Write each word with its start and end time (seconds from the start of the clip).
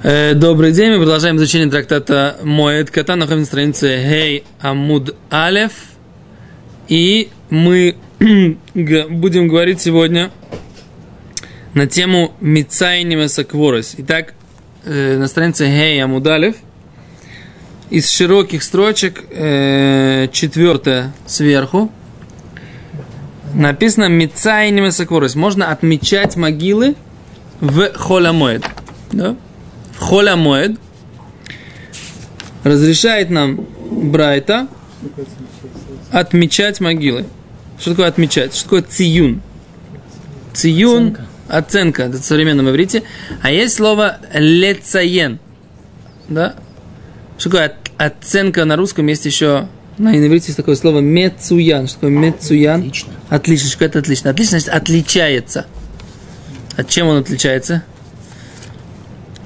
Э, 0.00 0.34
добрый 0.34 0.70
день, 0.70 0.92
мы 0.92 0.98
продолжаем 0.98 1.38
изучение 1.38 1.68
трактата 1.68 2.36
Моэд 2.44 2.88
Кота, 2.88 3.16
находимся 3.16 3.40
на 3.40 3.46
странице 3.46 4.00
Хей 4.08 4.44
Амуд 4.60 5.16
Алев. 5.28 5.72
И 6.86 7.30
мы 7.50 7.96
будем 8.74 9.48
говорить 9.48 9.80
сегодня 9.80 10.30
на 11.74 11.88
тему 11.88 12.32
Мицайнима 12.40 13.26
Сакворос. 13.26 13.96
Итак, 13.98 14.34
э, 14.84 15.18
на 15.18 15.26
странице 15.26 15.66
Хей 15.66 16.00
Амуд 16.00 16.24
Алев 16.28 16.54
из 17.90 18.08
широких 18.08 18.62
строчек 18.62 19.24
э, 19.32 20.28
четвертая 20.30 21.12
сверху 21.26 21.90
написано 23.52 24.08
Мицайнима 24.08 24.92
Сакворос. 24.92 25.34
Можно 25.34 25.72
отмечать 25.72 26.36
могилы 26.36 26.94
в 27.60 27.92
Холямоэд. 27.94 28.64
Да? 29.10 29.34
Холя 29.98 30.36
Моэд 30.36 30.78
разрешает 32.64 33.30
нам 33.30 33.66
Брайта 33.90 34.68
отмечать 36.10 36.80
могилы. 36.80 37.26
Что 37.78 37.90
такое 37.90 38.08
отмечать? 38.08 38.54
Что 38.54 38.64
такое 38.64 38.82
циюн? 38.82 39.42
Циюн 40.52 41.16
оценка, 41.16 41.26
оценка 41.48 42.02
это 42.04 42.18
в 42.18 42.24
современном 42.24 42.68
иврите. 42.70 43.02
А 43.42 43.50
есть 43.50 43.74
слово 43.74 44.18
лецаен. 44.32 45.38
Да? 46.28 46.54
Что 47.38 47.50
такое 47.50 47.76
оценка 47.96 48.64
на 48.64 48.76
русском? 48.76 49.06
Есть 49.06 49.26
еще 49.26 49.68
на 49.98 50.16
иврите 50.16 50.46
есть 50.46 50.56
такое 50.56 50.76
слово 50.76 51.00
мецуян. 51.00 51.88
Что 51.88 51.96
такое 51.96 52.10
мецуян? 52.10 52.80
Отлично. 52.80 53.12
Отлично. 53.28 53.68
Что 53.68 53.84
это 53.84 53.98
отлично? 53.98 54.30
Отлично 54.30 54.60
значит 54.60 54.68
отличается. 54.68 55.66
От 56.76 56.88
чем 56.88 57.08
он 57.08 57.18
отличается? 57.18 57.82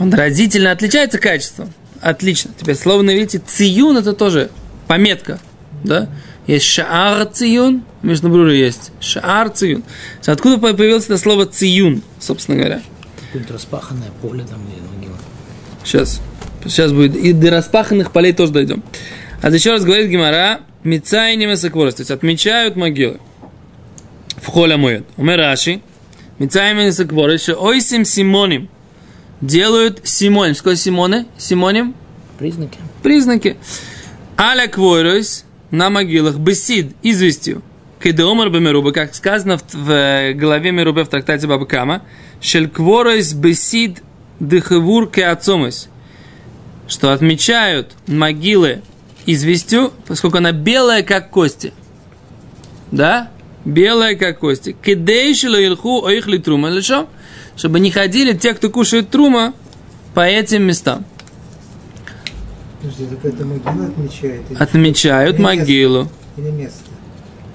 Он 0.02 0.12
разительно 0.12 0.72
отличается 0.72 1.18
качеством. 1.18 1.72
Отлично. 2.00 2.50
Теперь 2.58 2.74
слово 2.74 3.02
на 3.02 3.12
иврите 3.14 3.38
циюн 3.38 3.96
это 3.96 4.12
тоже 4.14 4.50
пометка. 4.88 5.38
Да? 5.84 6.08
Есть 6.48 6.64
шаар 6.64 7.24
циюн, 7.26 7.84
между 8.02 8.28
брури 8.28 8.58
есть 8.58 8.90
шаар 8.98 9.48
циюн. 9.50 9.84
Откуда 10.26 10.58
появилось 10.58 11.04
это 11.04 11.18
слово 11.18 11.46
циюн, 11.46 12.02
собственно 12.18 12.58
говоря? 12.58 12.82
Какое-то 13.26 13.54
распаханное 13.54 14.10
поле 14.20 14.44
там 14.44 14.58
или 14.66 14.80
могила. 14.92 15.16
Сейчас. 15.84 16.20
Сейчас 16.64 16.92
будет. 16.92 17.14
И 17.14 17.32
до 17.32 17.52
распаханных 17.52 18.10
полей 18.10 18.32
тоже 18.32 18.52
дойдем. 18.52 18.82
А 19.40 19.50
еще 19.50 19.70
раз 19.70 19.84
говорит 19.84 20.10
Гимара, 20.10 20.62
Мицай 20.82 21.36
не 21.36 21.46
То 21.46 21.84
есть 21.98 22.10
отмечают 22.10 22.74
могилы. 22.74 23.20
В 24.38 24.46
холе 24.48 24.76
моет. 24.76 25.06
Умераши. 25.16 25.80
Мицай 26.40 26.74
не 26.74 26.86
месокворос. 26.86 27.48
Ойсим 27.50 28.04
симоним 28.04 28.68
делают 29.42 30.00
симоним. 30.04 30.54
Что 30.54 30.74
симоны? 30.74 31.26
Симоним? 31.36 31.94
Признаки. 32.38 32.78
Признаки. 33.02 33.56
Аля 34.38 34.66
квойройс 34.68 35.44
на 35.70 35.90
могилах 35.90 36.36
бесид 36.36 36.96
известью. 37.02 37.62
Кедеомар 38.02 38.50
бемеруба, 38.50 38.92
как 38.92 39.14
сказано 39.14 39.58
в, 39.58 39.62
в 39.74 40.32
главе 40.34 40.72
Мерубе 40.72 41.04
в 41.04 41.08
трактате 41.08 41.46
Бабакама, 41.46 42.02
шель 42.40 42.68
кворойс 42.68 43.32
бесид 43.32 44.02
дыхевур 44.40 45.08
кеацомос, 45.08 45.88
что 46.88 47.12
отмечают 47.12 47.92
могилы 48.08 48.82
известью, 49.26 49.92
поскольку 50.06 50.38
она 50.38 50.50
белая, 50.50 51.04
как 51.04 51.30
кости. 51.30 51.72
Да? 52.90 53.30
Белая, 53.64 54.16
как 54.16 54.40
кости. 54.40 54.76
Кедейшило 54.82 55.60
илху 55.60 56.04
оихли 56.04 56.38
трума. 56.38 56.68
Лишо? 56.68 57.06
чтобы 57.56 57.80
не 57.80 57.90
ходили 57.90 58.32
те, 58.32 58.54
кто 58.54 58.70
кушает 58.70 59.10
трума, 59.10 59.54
по 60.14 60.20
этим 60.20 60.64
местам. 60.64 61.04
Подожди, 62.80 63.06
так 63.06 63.24
это 63.24 63.44
могила 63.44 63.86
отмечает? 63.86 64.42
Или 64.50 64.58
Отмечают 64.58 65.36
или 65.36 65.42
могилу. 65.42 65.98
Место, 66.02 66.12
или 66.36 66.50
место? 66.50 66.84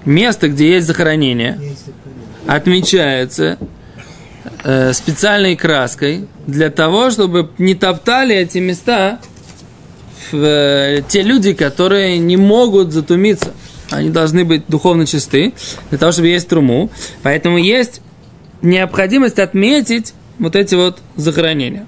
Место, 0.06 0.48
где 0.50 0.72
есть 0.72 0.88
захоронение, 0.88 1.58
Есть 1.60 1.86
захоронение. 1.86 2.48
отмечается 2.48 3.58
э, 4.64 4.94
специальной 4.94 5.56
краской 5.56 6.28
для 6.48 6.70
того, 6.70 7.12
чтобы 7.12 7.50
не 7.58 7.76
топтали 7.76 8.36
эти 8.36 8.60
места 8.60 9.20
в, 10.32 10.38
э, 10.38 11.04
те 11.08 11.22
люди, 11.22 11.54
которые 11.54 12.18
не 12.18 12.38
могут 12.38 12.94
затумиться. 12.94 13.52
Они 13.90 14.10
должны 14.10 14.44
быть 14.44 14.64
духовно 14.68 15.06
чисты 15.06 15.54
для 15.90 15.98
того, 15.98 16.12
чтобы 16.12 16.28
есть 16.28 16.48
труму. 16.48 16.90
Поэтому 17.24 17.58
есть 17.58 18.02
необходимость 18.62 19.40
отметить 19.40 20.14
вот 20.40 20.56
эти 20.56 20.76
вот 20.76 21.00
захоронения. 21.16 21.86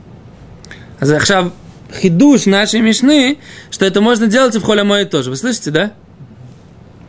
А 1.00 1.06
Захшав 1.06 1.52
хидуш 1.94 2.46
нашей 2.46 2.82
Мишны, 2.82 3.38
что 3.72 3.86
это 3.86 4.02
можно 4.02 4.28
делать 4.28 4.56
и 4.56 4.60
в 4.60 4.64
холямое 4.64 5.06
тоже. 5.06 5.30
Вы 5.30 5.36
слышите, 5.36 5.72
да? 5.72 5.94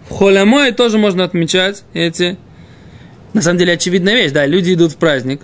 В 0.08 0.14
холямое 0.14 0.72
тоже 0.72 0.98
можно 0.98 1.24
отмечать 1.24 1.84
эти... 1.92 2.36
На 3.32 3.42
самом 3.42 3.58
деле 3.58 3.74
очевидная 3.74 4.14
вещь, 4.14 4.32
да, 4.32 4.44
люди 4.44 4.74
идут 4.74 4.92
в 4.92 4.96
праздник, 4.96 5.42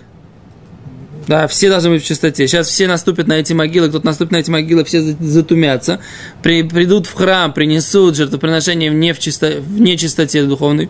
да, 1.27 1.47
все 1.47 1.69
должны 1.69 1.89
быть 1.89 2.03
в 2.03 2.07
чистоте. 2.07 2.47
Сейчас 2.47 2.69
все 2.69 2.87
наступят 2.87 3.27
на 3.27 3.33
эти 3.33 3.51
могилы, 3.51 3.89
кто-то 3.89 4.05
наступит 4.05 4.31
на 4.31 4.37
эти 4.37 4.49
могилы, 4.49 4.85
все 4.85 5.01
затумятся. 5.01 5.99
При, 6.41 6.63
придут 6.63 7.05
в 7.05 7.13
храм, 7.13 7.51
принесут 7.53 8.15
жертвоприношение 8.15 8.89
в, 8.89 8.93
не 8.93 9.13
в, 9.13 9.19
чисто, 9.19 9.59
в 9.59 9.79
нечистоте 9.79 10.43
духовной. 10.43 10.89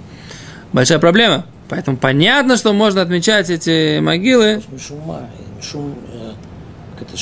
Большая 0.74 1.00
проблема. 1.00 1.46
Поэтому 1.70 1.98
понятно, 1.98 2.56
что 2.56 2.72
можно 2.72 3.02
отмечать 3.02 3.50
эти 3.50 4.00
могилы. 4.00 4.62
Мишума, 4.72 5.30
мишум, 5.58 5.96
э, 6.14 6.32
это 7.02 7.18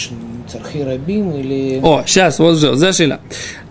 цархи 0.51 0.83
рабин 0.83 1.31
или... 1.31 1.79
О, 1.81 2.03
сейчас, 2.05 2.37
вот 2.39 2.57
же, 2.57 2.75
зашила. 2.75 3.21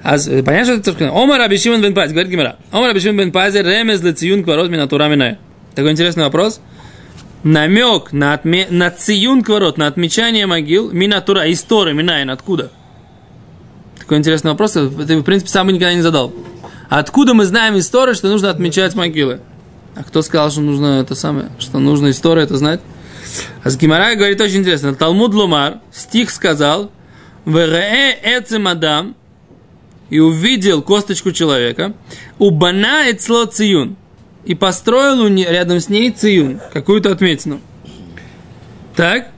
А, 0.03 0.17
понятно, 0.17 0.65
что 0.65 0.73
это 0.75 0.83
цархи 0.85 1.05
Омар 1.05 1.43
Абишиман 1.43 1.83
бен 1.83 1.95
Паз, 1.95 2.11
говорит 2.11 2.31
Гимара. 2.31 2.57
Омар 2.73 2.91
Абишиман 2.91 3.19
бен 3.19 3.33
Паз, 3.33 3.55
ремез 3.55 4.03
лециюн 4.03 4.43
кварот 4.43 4.71
минатура 4.71 5.07
миная. 5.09 5.39
Такой 5.75 5.93
интересный 5.93 6.25
вопрос. 6.25 6.61
Намек 7.45 8.13
на, 8.13 8.33
отме... 8.33 8.67
на 8.71 8.91
циюн 8.91 9.43
кварот, 9.43 9.77
на 9.77 9.87
отмечание 9.87 10.47
могил, 10.47 10.91
минатура, 10.91 11.53
история, 11.53 11.93
миная, 11.93 12.31
откуда? 12.33 12.73
Такой 13.99 14.19
интересный 14.19 14.51
вопрос, 14.51 14.73
ты, 14.73 14.87
в 14.87 15.23
принципе, 15.23 15.51
сам 15.51 15.69
никогда 15.69 15.93
не 15.93 16.01
задал. 16.01 16.33
Откуда 16.89 17.35
мы 17.35 17.45
знаем 17.45 17.79
историю, 17.79 18.15
что 18.15 18.29
нужно 18.29 18.49
отмечать 18.49 18.95
могилы? 18.95 19.41
А 19.95 20.03
кто 20.03 20.23
сказал, 20.23 20.51
что 20.51 20.63
нужно 20.63 21.01
это 21.01 21.15
самое, 21.15 21.51
что 21.59 21.79
нужно 21.79 22.11
историю 22.11 22.45
это 22.45 22.57
знать? 22.57 22.81
А 23.63 23.69
с 23.69 23.77
Гимара 23.77 24.15
говорит 24.15 24.41
очень 24.41 24.61
интересно. 24.61 24.95
Талмуд 24.95 25.35
Лумар, 25.35 25.81
стих 25.93 26.31
сказал, 26.31 26.91
«Верее 27.45 28.19
эцем 28.23 28.69
адам» 28.69 29.17
и 30.09 30.19
увидел 30.19 30.81
косточку 30.83 31.33
человека, 31.33 31.95
«Убана 32.39 33.11
эцло 33.11 33.45
циюн» 33.45 33.97
и 34.45 34.55
построил 34.55 35.27
рядом 35.29 35.81
с 35.81 35.89
ней 35.89 36.11
циюн, 36.11 36.61
какую-то 36.73 37.11
отметину. 37.13 37.61
Так? 38.95 39.31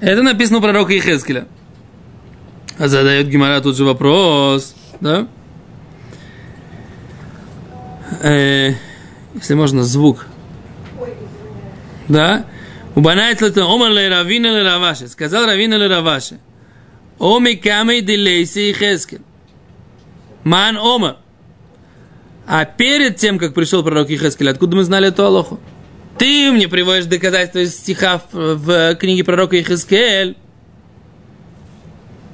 Это 0.00 0.22
написано 0.22 0.58
у 0.58 0.60
пророка 0.60 0.96
Ихескеля. 0.96 1.46
А 2.78 2.88
задает 2.88 3.28
Гимара 3.28 3.60
тут 3.60 3.76
же 3.76 3.84
вопрос, 3.84 4.74
да? 5.00 5.28
Э, 8.22 8.72
если 9.34 9.54
можно, 9.54 9.84
звук. 9.84 10.26
Да? 12.08 12.46
Убанает 12.94 13.40
лето 13.40 13.64
омар 13.64 13.90
ле 13.90 14.08
равина 14.08 14.48
ле 14.48 14.62
раваше. 14.62 15.08
Сказал 15.08 15.46
равина 15.46 15.76
ле 15.76 15.86
раваше. 15.86 16.40
Оми 17.18 17.54
камей 17.54 18.00
дилейси 18.00 18.72
Ихескель. 18.72 19.22
Ман 20.44 20.76
омар. 20.76 21.18
А 22.46 22.64
перед 22.64 23.16
тем, 23.16 23.38
как 23.38 23.54
пришел 23.54 23.82
пророк 23.82 24.10
Ихескель, 24.10 24.50
откуда 24.50 24.76
мы 24.76 24.84
знали 24.84 25.08
эту 25.08 25.24
Алоху? 25.24 25.60
Ты 26.18 26.52
мне 26.52 26.68
приводишь 26.68 27.06
доказательства 27.06 27.60
из 27.60 27.74
стиха 27.74 28.22
в, 28.32 28.56
в 28.56 28.94
книге 28.96 29.24
пророка 29.24 29.58
Ихескель. 29.60 30.36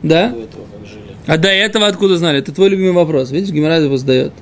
Да? 0.03 0.31
До 0.31 0.41
этого 0.43 0.67
как 0.67 0.87
жили. 0.87 1.17
А 1.27 1.37
до 1.37 1.49
этого 1.49 1.87
откуда 1.87 2.17
знали? 2.17 2.39
Это 2.39 2.53
твой 2.53 2.71
любимый 2.71 2.93
вопрос. 2.93 3.31
Видишь, 3.31 3.51
Гимара 3.51 3.81
его 3.81 3.97
задает. 3.97 4.33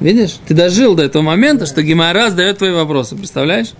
Видишь? 0.00 0.36
Ты 0.46 0.54
дожил 0.54 0.94
до 0.94 1.04
этого 1.04 1.22
момента, 1.22 1.66
что 1.66 1.82
Гимара 1.82 2.30
задает 2.30 2.58
твои 2.58 2.72
вопросы. 2.72 3.16
Представляешь? 3.16 3.72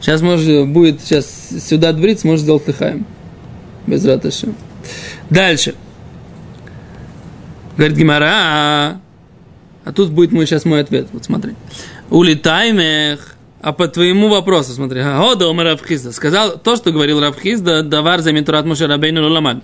Сейчас 0.00 0.20
может 0.20 0.68
будет 0.68 1.00
сейчас 1.00 1.26
сюда 1.66 1.92
брить, 1.92 2.20
сможешь 2.20 2.42
сделать 2.42 2.66
лыхаем. 2.66 3.06
Без 3.86 4.04
раташи. 4.04 4.52
Дальше. 5.30 5.74
Говорит 7.76 7.96
Гимара. 7.96 9.00
А 9.88 9.92
тут 9.92 10.10
будет 10.10 10.32
мой 10.32 10.46
сейчас 10.46 10.66
мой 10.66 10.80
ответ. 10.80 11.08
Вот 11.14 11.24
смотри. 11.24 11.54
Улетаймех. 12.10 13.36
А 13.62 13.72
по 13.72 13.88
твоему 13.88 14.28
вопросу, 14.28 14.72
смотри. 14.72 15.00
Да, 15.00 15.34
Равхизда. 15.34 16.12
Сказал 16.12 16.58
то, 16.58 16.76
что 16.76 16.92
говорил 16.92 17.20
Равхизда, 17.20 17.82
давар 17.82 18.20
за 18.20 18.32
Митурат 18.32 18.66
Моше 18.66 18.86
Рабейну 18.86 19.26
Ламан. 19.26 19.62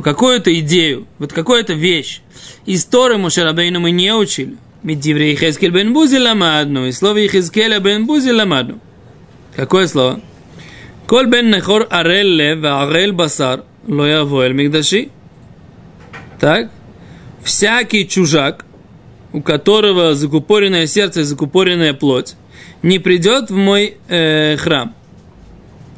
Какую-то 0.00 0.56
идею, 0.60 1.08
вот 1.18 1.32
какую-то 1.32 1.72
вещь. 1.72 2.20
Историю 2.64 3.18
Моше 3.18 3.42
Рабейну 3.42 3.80
мы 3.80 3.90
не 3.90 4.14
учили. 4.14 4.56
Медивре 4.84 5.34
Ихескель 5.34 5.72
бен 5.72 5.92
Бузи 5.92 6.18
ламадну. 6.18 6.86
И 6.86 6.92
слово 6.92 7.26
Ихескеля 7.26 7.80
бен 7.80 8.06
Бузи 8.06 8.30
ламадну. 8.30 8.78
Какое 9.56 9.88
слово? 9.88 10.20
Коль 11.08 11.26
бен 11.26 11.50
нехор 11.50 11.88
арел 11.90 12.28
лев, 12.28 12.64
арел 12.64 13.14
басар, 13.14 13.64
лоявоэль 13.88 14.52
мигдаши. 14.52 15.08
Так? 16.38 16.70
Всякий 17.42 18.06
чужак, 18.06 18.64
у 19.33 19.41
которого 19.41 20.15
закупоренное 20.15 20.87
сердце 20.87 21.21
и 21.21 21.23
закупоренная 21.23 21.93
плоть, 21.93 22.35
не 22.81 22.99
придет 22.99 23.49
в 23.49 23.55
мой 23.55 23.97
э, 24.07 24.55
храм. 24.57 24.95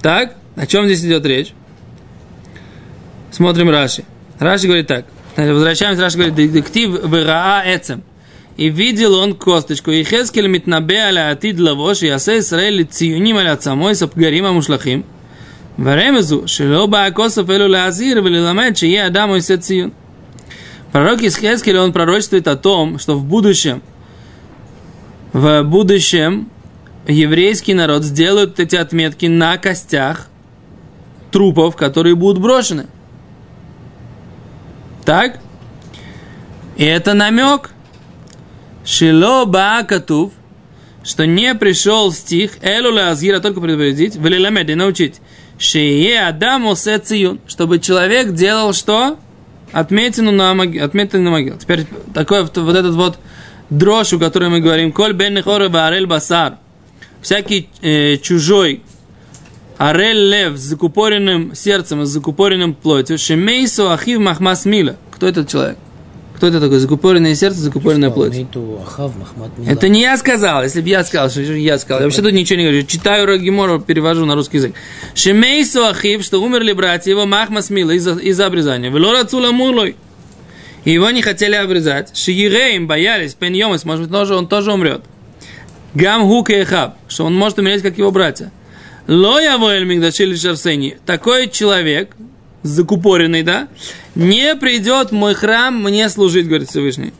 Так? 0.02 0.36
О 0.56 0.66
чем 0.66 0.86
здесь 0.86 1.06
идет 1.06 1.26
речь? 1.26 1.54
Смотрим 3.30 3.70
Раши. 3.70 4.06
Раши 4.40 4.66
говорит 4.66 4.88
так. 4.88 5.06
Возвращаемся, 5.36 6.02
Раши 6.02 6.18
говорит, 6.18 6.36
детектив 6.36 6.90
выраа 7.04 7.62
эцем. 7.66 8.04
И 8.56 8.70
видел 8.70 9.14
он 9.14 9.36
косточку, 9.36 9.92
и 9.92 10.04
Хескель 10.04 10.48
митнабе 10.48 10.98
аля 10.98 11.30
атид 11.30 11.60
лавош, 11.60 12.02
и 12.02 12.08
асе 12.08 12.40
Исраэль 12.40 12.86
ציונים 12.86 13.38
על 13.38 13.48
עצמו, 13.48 13.94
ספגרים 13.94 14.46
המושלכים. 14.46 15.02
ורמזו, 15.80 16.42
שלא 16.46 16.86
בא 16.86 17.06
הכוסף 17.06 17.50
אלו 17.50 17.68
להזהיר 17.68 18.22
וללמד 18.24 18.72
שיהיה 18.76 19.08
אדם 19.08 19.30
עושה 19.30 19.58
ציון. 19.58 19.90
Пророк 20.93 21.23
Исхескель, 21.23 21.79
он 21.79 21.93
пророчествует 21.93 22.47
о 22.47 22.57
том, 22.57 22.99
что 22.99 23.17
в 23.17 23.25
будущем, 23.25 23.83
в 25.33 25.63
будущем 25.63 26.51
еврейский 27.09 27.73
народ 27.73 28.05
сделает 28.05 28.61
эти 28.61 28.77
отметки 28.77 29.27
на 29.27 29.57
костях 29.57 30.29
трупов, 31.31 31.77
которые 31.77 32.15
будут 32.15 32.43
брошены. 32.43 32.87
Так? 35.07 35.41
И 36.77 36.85
это 36.85 37.15
намек. 37.15 37.71
Шило 38.85 39.45
Баакатув, 39.47 40.33
что 41.05 41.25
не 41.25 41.55
пришел 41.55 42.13
стих 42.13 42.59
Элу 42.63 42.97
Азгира 42.99 43.41
только 43.41 43.61
предупредить, 43.61 44.17
Велиламед 44.17 44.69
и 44.69 44.75
научить. 44.75 45.21
Шие 45.59 46.21
Адам 46.27 46.75
Циюн, 46.75 47.41
чтобы 47.47 47.79
человек 47.79 48.33
делал 48.33 48.73
что? 48.73 49.19
Отметину 49.73 50.33
на 50.33 50.55
могилу. 50.55 50.85
Отметину 50.85 51.25
на 51.25 51.31
могилу. 51.31 51.59
Теперь 51.59 51.87
такой 52.15 52.43
вот 52.43 52.57
этот 52.57 52.95
вот 52.95 53.19
дрожь, 53.71 54.13
о 54.13 54.19
которой 54.19 54.51
мы 54.51 54.61
говорим, 54.61 54.93
Коль 54.93 55.13
бен 55.13 55.35
нехора 55.35 55.69
варель 55.69 56.07
басар. 56.07 56.59
Всякий 57.21 57.69
э, 57.81 58.17
чужой 58.19 58.83
Арель 59.79 60.29
лев 60.29 60.57
с 60.57 60.61
закупоренным 60.61 61.55
сердцем 61.55 62.05
с 62.05 62.09
закупоренным 62.09 62.75
плотью. 62.75 63.19
Шемейсу 63.19 63.91
ахив 63.91 64.21
махмас 64.21 64.65
мила. 64.65 64.97
Кто 65.11 65.27
этот 65.27 65.49
человек? 65.49 65.79
Кто 66.43 66.49
это 66.49 66.61
такой? 66.61 66.81
Закупоренное 66.81 67.37
сердце, 67.37 67.61
закупоренная 67.61 68.11
плоть. 68.11 68.35
Это 69.65 69.89
не 69.89 70.01
я 70.01 70.17
сказал. 70.17 70.65
Если 70.65 70.81
бы 70.81 70.89
я 70.89 71.05
сказал, 71.05 71.31
что 71.31 71.41
я 71.41 71.79
сказал. 71.79 72.01
Я 72.01 72.07
вообще 72.07 72.21
тут 72.21 72.33
ничего 72.33 72.59
не 72.59 72.65
говорю. 72.65 72.83
Читаю 72.83 73.27
Рагимору, 73.27 73.79
перевожу 73.79 74.25
на 74.27 74.35
русский 74.35 74.57
язык. 74.57 74.75
Шемейсу 75.15 75.85
ахив, 75.85 76.25
что 76.25 76.43
умерли 76.43 76.73
братья 76.73 77.13
его 77.13 77.27
махмас 77.27 77.71
мила 77.71 77.93
из-за 77.93 78.15
из 78.15 78.41
обрезания. 78.41 78.91
Велора 78.91 79.23
цула 79.23 79.53
мулой. 79.53 79.95
И 80.85 80.91
его 80.91 81.11
не 81.11 81.23
хотели 81.23 81.55
обрезать. 81.55 82.11
Шиирейм 82.17 82.89
боялись, 82.89 83.35
пеньемас, 83.35 83.85
может 83.85 84.07
быть, 84.07 84.13
тоже, 84.13 84.35
он 84.35 84.49
тоже 84.49 84.73
умрет. 84.73 85.03
Гам 85.95 86.23
хукехаб, 86.23 86.97
что 87.07 87.25
он 87.25 87.37
может 87.37 87.61
умереть, 87.61 87.83
как 87.83 87.99
его 87.99 88.11
братья. 88.11 88.51
Лоя 89.07 89.59
воэль 89.59 89.85
мигдашили 89.85 90.35
шарсени. 90.35 90.99
Такой 91.07 91.49
человек, 91.49 92.17
закупоренный, 92.63 93.43
да, 93.43 93.69
не 94.15 94.55
придет 94.57 95.13
мой 95.13 95.35
храм 95.35 95.83
мне 95.83 96.09
служить, 96.09 96.47
говорит 96.47 96.69
Всевышний. 96.71 97.13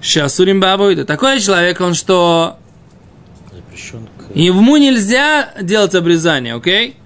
Шасурим 0.00 0.60
бабуида. 0.60 1.04
Такой 1.04 1.40
человек, 1.40 1.80
он 1.80 1.94
что... 1.94 2.58
Ему 4.34 4.76
нельзя 4.76 5.52
делать 5.60 5.94
обрезание, 5.94 6.54
окей? 6.54 6.96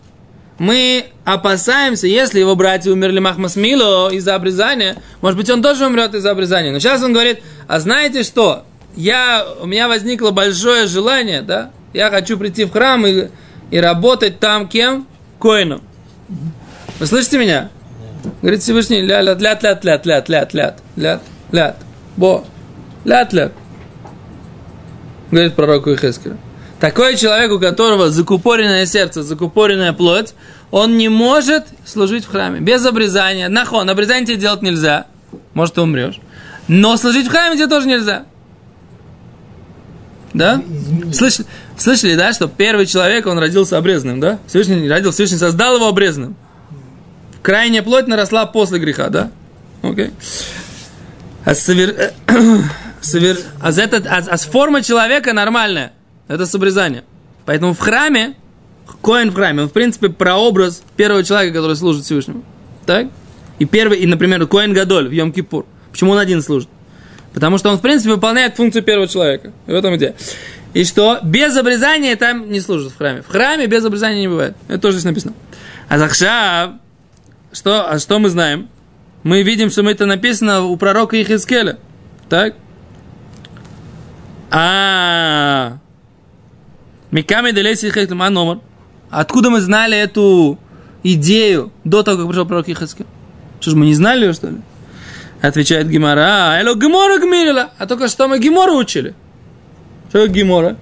Мы 0.59 1.07
опасаемся, 1.25 2.07
если 2.07 2.41
его 2.41 2.57
братья 2.57 2.91
умерли 2.91 3.21
Махмас 3.21 3.55
Мило 3.55 4.11
из-за 4.11 4.35
обрезания, 4.35 4.97
может 5.21 5.39
быть, 5.39 5.49
он 5.51 5.63
тоже 5.63 5.87
умрет 5.87 6.15
из-за 6.15 6.33
обрезания. 6.33 6.73
Но 6.73 6.81
сейчас 6.81 7.03
он 7.03 7.13
говорит, 7.13 7.41
а 7.69 7.79
знаете 7.81 8.23
что? 8.23 8.65
Я, 8.97 9.47
у 9.61 9.67
меня 9.67 9.87
возникло 9.87 10.31
большое 10.31 10.87
желание, 10.87 11.43
да? 11.43 11.71
Я 11.93 12.11
хочу 12.11 12.37
прийти 12.37 12.65
в 12.65 12.73
храм 12.73 13.07
и 13.07 13.29
и 13.71 13.79
работать 13.79 14.41
там 14.41 14.69
кем? 14.69 15.07
Коином. 15.39 15.83
Вы 16.99 17.07
слышите 17.07 17.39
меня? 17.39 17.71
Говорит 18.43 18.63
Всевышний, 18.63 19.01
ля 19.01 19.21
ля 19.23 19.35
ля 19.35 19.59
ля 19.61 19.79
ля 19.83 20.01
ля 20.05 20.25
ля 20.27 20.49
ля 20.53 20.77
ля 20.97 21.21
ля 21.53 21.77
бо 22.17 22.45
ля 23.05 23.29
ля 23.31 23.53
Говорит 25.31 25.55
пророку 25.55 25.93
Ихескелю. 25.93 26.39
Такой 26.81 27.17
человек, 27.17 27.53
у 27.53 27.59
которого 27.59 28.11
закупоренное 28.11 28.87
сердце, 28.87 29.23
закупоренная 29.23 29.93
плоть, 29.93 30.35
он 30.71 30.97
не 30.97 31.09
может 31.09 31.65
служить 31.85 32.25
в 32.25 32.31
храме. 32.31 32.61
Без 32.61 32.87
обрезания. 32.87 33.49
Нахон, 33.49 33.91
обрезание 33.91 34.27
тебе 34.27 34.37
делать 34.37 34.63
нельзя. 34.63 35.07
Может, 35.55 35.75
ты 35.75 35.81
умрешь. 35.81 36.21
Но 36.69 36.97
служить 36.97 37.27
в 37.27 37.31
храме 37.31 37.57
тебе 37.57 37.67
тоже 37.67 37.89
нельзя. 37.89 38.25
Да? 40.35 40.63
Слышали, 41.13 41.49
слышали, 41.77 42.15
да, 42.15 42.33
что 42.33 42.47
первый 42.47 42.87
человек, 42.87 43.27
он 43.27 43.39
родился 43.39 43.77
обрезанным, 43.77 44.21
да? 44.21 44.39
Всевышний 44.47 44.89
родил, 44.89 45.11
Всевышний 45.11 45.39
создал 45.39 45.77
его 45.77 45.89
обрезанным. 45.89 46.37
Крайняя 47.43 47.83
плоть 47.83 48.07
наросла 48.07 48.47
после 48.47 48.79
греха, 48.79 49.09
да? 49.09 49.31
Окей. 49.83 50.11
А, 51.45 51.55
совер... 51.55 52.13
а, 53.61 53.71
этот... 53.71 54.07
а, 54.07 54.19
а 54.29 54.37
форма 54.37 54.83
человека 54.83 55.33
нормальная. 55.33 55.93
Это 56.27 56.47
с 56.47 56.55
обрезанием. 56.55 57.05
Поэтому 57.47 57.73
в 57.73 57.79
храме, 57.79 58.35
Коин 59.03 59.31
в 59.31 59.35
храме, 59.35 59.63
он, 59.63 59.69
в 59.69 59.73
принципе, 59.73 60.09
прообраз 60.11 60.83
первого 60.97 61.25
человека, 61.25 61.57
который 61.57 61.77
служит 61.77 62.05
Всевышнему. 62.05 62.45
Так? 62.85 63.07
И 63.59 63.65
первый, 63.65 63.99
и, 63.99 64.07
например, 64.07 64.47
Коин 64.47 64.73
Гадоль 64.73 65.09
в 65.09 65.13
Йом-Кипур. 65.13 65.65
Почему 65.91 66.13
он 66.13 66.19
один 66.19 66.43
служит? 66.43 66.69
Потому 67.33 67.59
что 67.59 67.71
он, 67.71 67.79
в 67.79 67.81
принципе, 67.81 68.11
выполняет 68.11 68.57
функцию 68.57 68.83
первого 68.83 69.09
человека. 69.09 69.53
В 69.67 69.75
этом 69.75 69.97
идея. 69.97 70.15
И 70.75 70.85
что 70.85 71.19
без 71.23 71.57
обрезания 71.57 72.17
там 72.17 72.51
не 72.51 72.61
служит 72.61 72.93
в 72.93 72.99
храме. 72.99 73.23
В 73.23 73.29
храме 73.29 73.67
без 73.67 73.85
обрезания 73.85 74.21
не 74.21 74.29
бывает. 74.29 74.55
Это 74.69 74.79
тоже 74.79 74.99
здесь 74.99 75.07
написано. 75.07 75.35
А 75.89 75.99
Захшав, 75.99 76.73
что, 77.53 77.91
а 77.91 77.99
что 77.99 78.19
мы 78.19 78.29
знаем? 78.29 78.69
Мы 79.23 79.43
видим, 79.43 79.71
что 79.71 79.83
это 79.89 80.07
написано 80.07 80.63
у 80.63 80.77
пророка 80.77 81.21
Ихискеля. 81.21 81.79
Так? 82.29 82.55
А 84.51 85.79
Миками 87.11 87.53
Делеси 87.53 87.91
номер. 88.31 88.61
Откуда 89.11 89.51
мы 89.51 89.61
знали 89.61 89.97
эту 89.97 90.59
идею 91.03 91.73
до 91.85 92.03
того, 92.03 92.19
как 92.19 92.29
пришел 92.29 92.47
пророк 92.47 92.69
Ихискель? 92.69 93.07
Что 93.61 93.71
ж, 93.71 93.75
мы 93.75 93.87
не 93.87 93.95
знали 93.95 94.27
ее, 94.27 94.33
что 94.33 94.49
ли? 94.49 94.59
Отвечает 95.41 95.89
Гимара, 95.89 96.53
а 96.53 96.61
эло 96.61 96.75
Гимора 96.75 97.19
гмирила. 97.19 97.71
А 97.79 97.87
только 97.87 98.09
что 98.09 98.29
мы 98.29 98.39
Гимора 98.39 98.73
учили. 98.73 99.15
Что 100.11 100.27
Гимора? 100.27 100.77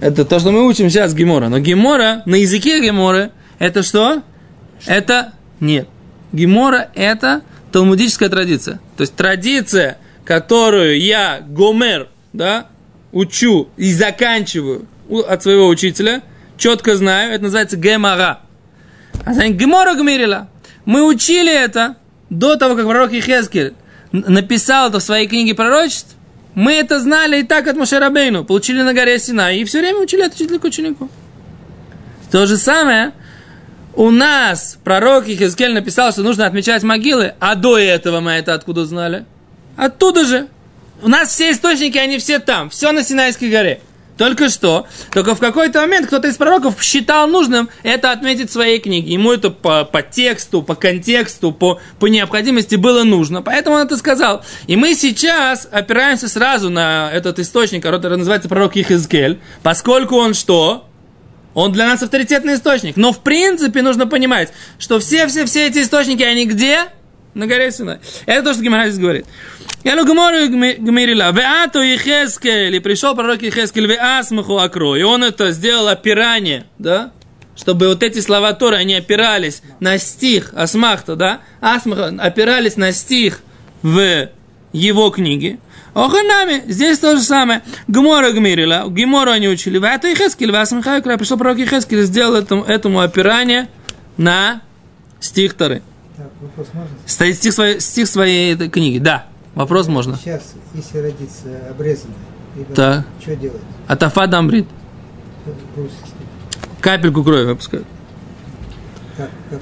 Это 0.00 0.24
то, 0.24 0.38
что 0.38 0.50
мы 0.50 0.66
учим 0.66 0.90
сейчас 0.90 1.14
Гимора. 1.14 1.48
Но 1.48 1.58
Гимора, 1.58 2.22
на 2.26 2.36
языке 2.36 2.80
Гимора, 2.80 3.32
это 3.58 3.82
что? 3.82 4.22
Это 4.86 5.32
нет. 5.60 5.88
Гимора 6.32 6.90
это 6.94 7.42
талмудическая 7.72 8.28
традиция. 8.28 8.80
То 8.96 9.02
есть 9.02 9.14
традиция, 9.14 9.98
которую 10.24 11.00
я, 11.00 11.40
Гомер, 11.46 12.08
да, 12.32 12.66
учу 13.12 13.68
и 13.76 13.92
заканчиваю 13.92 14.86
от 15.26 15.42
своего 15.42 15.68
учителя, 15.68 16.22
четко 16.56 16.96
знаю, 16.96 17.32
это 17.32 17.44
называется 17.44 17.76
Гемара. 17.76 18.40
А 19.24 19.34
за 19.34 19.48
Гемора 19.48 19.94
Гмирила. 19.94 20.48
Мы 20.84 21.06
учили 21.06 21.52
это, 21.52 21.96
до 22.30 22.56
того, 22.56 22.76
как 22.76 22.86
пророк 22.86 23.12
Ихескель 23.12 23.74
написал 24.12 24.88
это 24.88 25.00
в 25.00 25.02
своей 25.02 25.26
книге 25.26 25.54
пророчеств, 25.54 26.14
мы 26.54 26.72
это 26.72 27.00
знали 27.00 27.40
и 27.40 27.42
так 27.42 27.66
от 27.68 27.76
Мошерабейну, 27.76 28.44
получили 28.44 28.82
на 28.82 28.92
горе 28.92 29.18
Сина, 29.18 29.52
и 29.54 29.64
все 29.64 29.80
время 29.80 30.00
учили 30.00 30.22
от 30.22 30.34
учителя 30.34 30.58
к 30.58 30.64
ученику. 30.64 31.08
То 32.30 32.46
же 32.46 32.56
самое, 32.56 33.12
у 33.98 34.12
нас 34.12 34.78
пророк 34.84 35.26
Ихескель 35.26 35.74
написал, 35.74 36.12
что 36.12 36.22
нужно 36.22 36.46
отмечать 36.46 36.84
могилы, 36.84 37.34
а 37.40 37.56
до 37.56 37.76
этого 37.76 38.20
мы 38.20 38.30
это 38.30 38.54
откуда 38.54 38.86
знали? 38.86 39.24
Оттуда 39.76 40.24
же. 40.24 40.46
У 41.02 41.08
нас 41.08 41.30
все 41.30 41.50
источники, 41.50 41.98
они 41.98 42.18
все 42.18 42.38
там, 42.38 42.70
все 42.70 42.92
на 42.92 43.02
Синайской 43.02 43.50
горе. 43.50 43.80
Только 44.16 44.50
что, 44.50 44.86
только 45.12 45.34
в 45.34 45.40
какой-то 45.40 45.80
момент 45.80 46.06
кто-то 46.06 46.28
из 46.28 46.36
пророков 46.36 46.80
считал 46.80 47.26
нужным 47.26 47.70
это 47.82 48.12
отметить 48.12 48.50
в 48.50 48.52
своей 48.52 48.78
книге. 48.78 49.14
Ему 49.14 49.32
это 49.32 49.50
по, 49.50 49.84
по 49.84 50.00
тексту, 50.02 50.62
по 50.62 50.76
контексту, 50.76 51.50
по, 51.50 51.80
по 51.98 52.06
необходимости 52.06 52.76
было 52.76 53.02
нужно. 53.02 53.42
Поэтому 53.42 53.76
он 53.76 53.82
это 53.82 53.96
сказал. 53.96 54.44
И 54.68 54.76
мы 54.76 54.94
сейчас 54.94 55.68
опираемся 55.70 56.28
сразу 56.28 56.70
на 56.70 57.10
этот 57.12 57.40
источник, 57.40 57.82
который 57.82 58.16
называется 58.16 58.48
пророк 58.48 58.76
Ихизкель, 58.76 59.40
поскольку 59.64 60.16
он 60.16 60.34
что? 60.34 60.87
Он 61.58 61.72
для 61.72 61.88
нас 61.88 62.00
авторитетный 62.00 62.54
источник. 62.54 62.96
Но 62.96 63.12
в 63.12 63.20
принципе 63.20 63.82
нужно 63.82 64.06
понимать, 64.06 64.52
что 64.78 65.00
все-все-все 65.00 65.66
эти 65.66 65.82
источники, 65.82 66.22
они 66.22 66.46
где? 66.46 66.84
На 67.34 67.48
горе 67.48 67.72
Синай. 67.72 67.98
Это 68.26 68.44
то, 68.44 68.54
что 68.54 68.62
Гимара 68.62 68.88
здесь 68.88 69.00
говорит. 69.00 69.26
Ну 69.82 70.06
гмору 70.06 70.46
гмирила. 70.48 71.32
Веато 71.32 71.80
Ехескель. 71.80 72.76
И 72.76 72.78
пришел 72.78 73.16
пророк 73.16 73.42
Ехескель. 73.42 73.86
Веасмаху 73.86 74.56
акро. 74.58 74.94
И 74.94 75.02
он 75.02 75.24
это 75.24 75.50
сделал 75.50 75.88
опирание. 75.88 76.66
Да? 76.78 77.10
чтобы 77.56 77.88
вот 77.88 78.04
эти 78.04 78.20
слова 78.20 78.52
Торы, 78.52 78.76
они 78.76 78.94
опирались 78.94 79.62
на 79.80 79.98
стих 79.98 80.52
Асмахта, 80.54 81.16
да, 81.16 81.40
Асмаха 81.60 82.14
опирались 82.20 82.76
на 82.76 82.92
стих 82.92 83.40
в 83.82 84.28
его 84.72 85.10
книге, 85.10 85.58
Оханами, 85.94 86.62
здесь 86.70 86.98
то 86.98 87.16
же 87.16 87.22
самое. 87.22 87.62
Гмора 87.88 88.32
гмирила, 88.32 88.84
Гмору 88.88 89.30
они 89.30 89.48
учили. 89.48 89.84
Это 89.84 90.08
и 90.08 90.14
Хескель, 90.14 90.52
вас 90.52 90.70
Михай 90.70 91.02
пришел 91.02 91.36
пророк 91.36 91.58
Хескель, 91.58 92.02
сделал 92.04 92.34
этому, 92.34 92.62
этому 92.64 93.00
опирание 93.00 93.68
на 94.16 94.62
стих 95.20 95.54
можно? 95.54 95.82
Стоит 97.06 97.36
стих 97.36 97.52
своей, 97.52 97.80
стих 97.80 98.06
своей 98.06 98.54
этой 98.54 98.68
книги. 98.68 98.98
Да, 98.98 99.26
вопрос 99.54 99.88
можно. 99.88 100.16
Сейчас, 100.16 100.54
если 100.74 100.98
родится 100.98 101.48
обрезанный, 101.70 102.14
Так. 102.74 103.06
что 103.20 103.36
делать? 103.36 103.60
Атафа 103.86 104.26
дамбрит. 104.26 104.66
Капельку 106.80 107.24
крови 107.24 107.46
выпускают. 107.46 107.86
Как, 109.16 109.30
как 109.50 109.60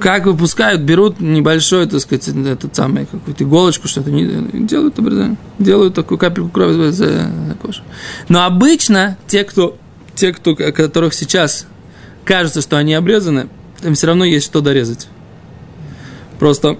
Как 0.00 0.26
выпускают, 0.26 0.82
берут 0.82 1.20
небольшой, 1.20 1.86
так 1.86 2.00
сказать, 2.00 2.28
этот 2.28 2.74
самый, 2.74 3.06
какую-то 3.06 3.44
иголочку, 3.44 3.88
что-то, 3.88 4.10
не, 4.10 4.26
делают 4.66 4.94
делают 5.58 5.94
такую 5.94 6.18
капельку 6.18 6.50
крови 6.50 6.90
за, 6.90 7.30
кожу. 7.60 7.82
Но 8.28 8.44
обычно 8.44 9.16
те, 9.26 9.44
кто, 9.44 9.76
те, 10.14 10.32
кто, 10.32 10.54
которых 10.54 11.14
сейчас 11.14 11.66
кажется, 12.24 12.60
что 12.60 12.76
они 12.76 12.94
обрезаны, 12.94 13.48
им 13.82 13.94
все 13.94 14.08
равно 14.08 14.24
есть 14.24 14.46
что 14.46 14.60
дорезать. 14.60 15.08
Просто, 16.38 16.78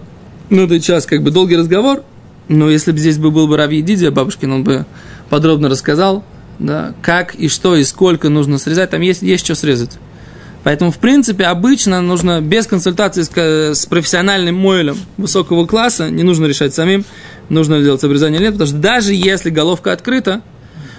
ну, 0.51 0.65
это 0.65 0.81
сейчас 0.81 1.07
как 1.07 1.23
бы 1.23 1.31
долгий 1.31 1.57
разговор, 1.57 2.03
но 2.49 2.69
если 2.69 2.93
бы 2.93 2.99
здесь 2.99 3.19
бы 3.19 3.31
был 3.31 3.49
бы 3.49 3.57
Рави 3.57 3.83
Дидия 3.83 4.11
Бабушкин, 4.11 4.53
он 4.53 4.65
бы 4.65 4.87
подробно 5.31 5.69
рассказал, 5.69 6.25
да, 6.59 6.95
как 7.03 7.35
и 7.35 7.49
что 7.49 7.77
и 7.77 7.85
сколько 7.85 8.29
нужно 8.29 8.59
срезать, 8.59 8.91
там 8.91 9.01
есть, 9.01 9.23
есть 9.23 9.45
что 9.45 9.55
срезать. 9.55 9.99
Поэтому, 10.65 10.91
в 10.93 10.99
принципе, 10.99 11.45
обычно 11.45 12.01
нужно 12.01 12.41
без 12.41 12.67
консультации 12.67 13.23
с, 13.23 13.31
с 13.81 13.87
профессиональным 13.87 14.55
мойлем 14.55 14.97
высокого 15.17 15.67
класса, 15.67 16.11
не 16.11 16.23
нужно 16.23 16.47
решать 16.47 16.73
самим, 16.73 17.05
нужно 17.49 17.83
делать 17.83 18.03
обрезание 18.05 18.39
или 18.39 18.47
нет, 18.47 18.55
потому 18.55 18.69
что 18.69 18.79
даже 18.79 19.13
если 19.13 19.51
головка 19.51 19.93
открыта, 19.93 20.43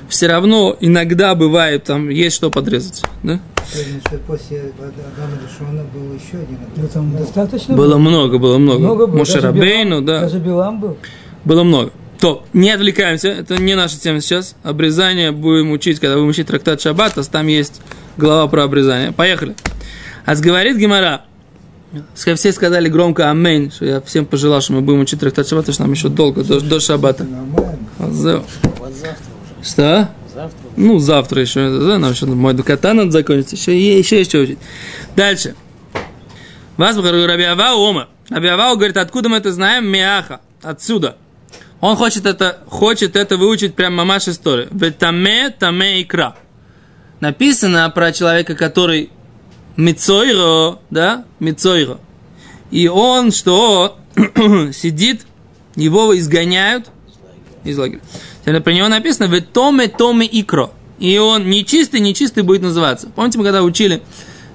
все 0.10 0.28
равно 0.28 0.76
иногда 0.80 1.34
бывает, 1.34 1.86
там 1.86 2.10
есть 2.10 2.36
что 2.36 2.52
подрезать. 2.52 3.02
Да? 3.24 3.40
Помню, 3.56 4.02
что 4.06 4.18
после 4.20 4.72
Адама 4.78 5.38
Решона 5.42 5.84
был 5.94 6.14
еще 6.14 6.44
один 6.44 6.60
ну, 6.60 6.84
обрез. 6.84 6.92
там 6.92 7.18
достаточно 7.18 7.76
Было 7.76 7.98
много, 7.98 8.38
было 8.38 8.58
много. 8.58 8.80
Много 8.80 9.08
было. 9.08 9.18
Моше 9.18 9.36
Даже 9.36 9.48
Рабейну, 9.48 10.02
Билам- 10.02 10.06
да, 10.06 10.20
Даже 10.22 10.40
Билам 10.40 10.80
был. 10.82 10.98
было 11.46 11.64
много. 11.64 11.92
То, 12.20 12.46
не 12.54 12.70
отвлекаемся, 12.70 13.30
это 13.30 13.58
не 13.58 13.76
наша 13.76 14.00
тема 14.00 14.22
сейчас. 14.22 14.56
Обрезание 14.64 15.32
будем 15.32 15.72
учить, 15.72 16.00
когда 16.00 16.16
будем 16.16 16.30
учить 16.30 16.48
трактат 16.48 16.82
Шаббата, 16.82 17.24
там 17.30 17.48
есть 17.48 17.82
глава 18.18 18.48
про 18.48 18.64
обрезание. 18.64 19.12
Поехали. 19.12 19.56
А 20.26 20.36
говорит 20.36 20.78
Гимара, 20.78 21.22
все 22.14 22.52
сказали 22.52 22.90
громко 22.90 23.30
амейн, 23.30 23.72
что 23.72 23.86
я 23.86 24.02
всем 24.02 24.26
пожелал, 24.26 24.62
что 24.62 24.74
мы 24.74 24.82
будем 24.82 25.02
учить 25.02 25.20
трактат 25.20 25.48
Шаббата, 25.48 25.74
что 25.74 25.84
нам 25.84 25.92
еще 25.92 26.10
долго, 26.10 26.44
до, 26.44 26.60
до 26.60 26.80
Шаббата. 26.80 27.26
Завтра. 28.00 28.48
Что? 29.62 30.10
Завтра. 30.34 30.60
Ну, 30.76 31.00
завтра 31.00 31.42
еще, 31.42 31.80
да, 31.80 32.00
нам 32.00 32.12
еще 32.12 32.26
мой 32.26 32.54
дуката 32.54 32.94
надо 32.94 33.12
закончить, 33.12 33.54
еще, 33.54 33.78
еще 33.78 34.18
есть 34.18 34.32
что 34.32 34.40
учить. 34.40 34.58
Дальше. 35.16 35.56
Вас 36.78 36.98
Раби 36.98 37.44
Авау 37.44 37.80
Ома. 37.82 38.08
Раби 38.30 38.48
Авау 38.48 38.76
говорит, 38.76 38.98
откуда 38.98 39.30
мы 39.30 39.38
это 39.38 39.52
знаем? 39.52 39.88
Миаха. 39.88 40.42
Отсюда. 40.64 41.18
Он 41.82 41.96
хочет 41.96 42.26
это, 42.26 42.60
хочет 42.68 43.16
это 43.16 43.38
выучить 43.38 43.76
прямо 43.76 43.98
мамаш 43.98 44.30
истории. 44.30 44.68
Ветаме, 44.72 45.50
таме 45.52 46.02
икра. 46.02 46.36
Написано 47.24 47.90
про 47.90 48.12
человека, 48.12 48.54
который 48.54 49.10
мицойро, 49.78 50.80
да, 50.90 51.24
мицойро. 51.40 51.98
И 52.70 52.90
он, 52.90 53.32
что 53.32 53.98
сидит, 54.74 55.22
его 55.78 56.18
изгоняют 56.20 56.88
из 57.64 57.78
лагеря. 57.78 58.02
Про 58.44 58.74
него 58.74 58.90
написано 58.90 59.30
в 59.30 59.42
томе 59.42 59.88
томе 59.88 60.28
икро. 60.30 60.72
И 61.00 61.18
он 61.18 61.50
нечистый, 61.50 62.02
нечистый 62.02 62.44
будет 62.44 62.62
называться. 62.62 63.08
Помните, 63.16 63.38
мы 63.38 63.46
когда 63.46 63.64
учили 63.64 64.04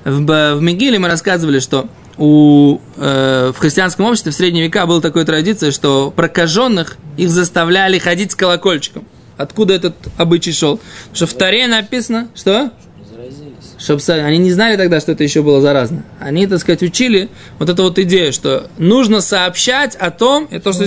в, 0.04 0.54
в 0.54 0.60
Мегиле, 0.60 0.98
мы 0.98 1.08
рассказывали, 1.08 1.60
что 1.60 1.88
у, 2.18 2.80
э, 2.96 3.50
в 3.56 3.58
христианском 3.58 4.04
обществе 4.04 4.30
в 4.30 4.34
средние 4.34 4.66
века 4.66 4.84
была 4.84 5.00
такая 5.00 5.24
традиция, 5.24 5.70
что 5.70 6.12
прокаженных 6.14 6.98
их 7.16 7.30
заставляли 7.30 7.98
ходить 7.98 8.32
с 8.32 8.34
колокольчиком. 8.34 9.07
Откуда 9.38 9.72
этот 9.74 9.94
обычай 10.18 10.52
шел? 10.52 10.76
Потому 10.78 11.16
что 11.16 11.26
в 11.26 11.32
Таре 11.34 11.66
написано, 11.68 12.28
что? 12.34 12.70
Не 12.98 13.04
заразились. 13.10 13.54
Чтоб, 13.78 14.00
со- 14.00 14.14
они 14.24 14.36
не 14.38 14.52
знали 14.52 14.76
тогда, 14.76 15.00
что 15.00 15.12
это 15.12 15.24
еще 15.24 15.42
было 15.42 15.60
заразно. 15.60 16.02
Они, 16.20 16.46
так 16.46 16.58
сказать, 16.60 16.82
учили 16.82 17.28
вот 17.58 17.68
эту 17.70 17.84
вот 17.84 17.98
идею, 18.00 18.32
что 18.32 18.68
нужно 18.78 19.20
сообщать 19.22 19.94
о 19.96 20.10
том, 20.10 20.44
и 20.46 20.58
то, 20.58 20.72
что, 20.72 20.84